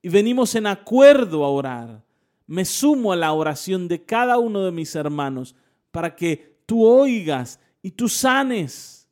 Y 0.00 0.08
venimos 0.08 0.54
en 0.54 0.66
acuerdo 0.66 1.44
a 1.44 1.50
orar. 1.50 2.04
Me 2.46 2.64
sumo 2.64 3.12
a 3.12 3.16
la 3.16 3.32
oración 3.32 3.88
de 3.88 4.04
cada 4.04 4.38
uno 4.38 4.64
de 4.64 4.72
mis 4.72 4.94
hermanos 4.94 5.54
para 5.90 6.16
que 6.16 6.56
tú 6.64 6.86
oigas 6.86 7.60
y 7.82 7.92
tú 7.92 8.08
sanes. 8.08 9.08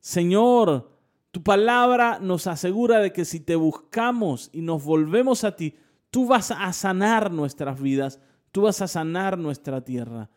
Señor, 0.00 0.90
tu 1.30 1.42
palabra 1.42 2.18
nos 2.20 2.46
asegura 2.46 2.98
de 3.00 3.12
que 3.12 3.24
si 3.24 3.40
te 3.40 3.56
buscamos 3.56 4.50
y 4.52 4.60
nos 4.60 4.84
volvemos 4.84 5.44
a 5.44 5.56
ti, 5.56 5.74
tú 6.10 6.26
vas 6.26 6.50
a 6.50 6.72
sanar 6.72 7.32
nuestras 7.32 7.80
vidas, 7.80 8.20
tú 8.50 8.62
vas 8.62 8.82
a 8.82 8.88
sanar 8.88 9.38
nuestra 9.38 9.82
tierra. 9.82 10.28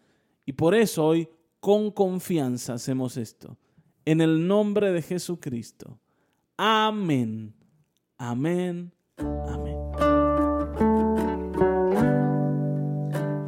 Y 0.46 0.54
por 0.54 0.76
eso 0.76 1.06
hoy 1.06 1.28
con 1.60 1.92
confianza 1.92 2.76
hacemos 2.76 3.18
esto. 3.18 3.58
En 4.06 4.22
el 4.22 4.48
nombre 4.48 4.92
de 4.92 5.02
Jesucristo. 5.02 6.00
Amén. 6.58 7.54
Amén. 8.18 8.94
Amén. 9.18 9.76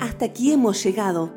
Hasta 0.02 0.26
aquí 0.26 0.52
hemos 0.52 0.84
llegado. 0.84 1.37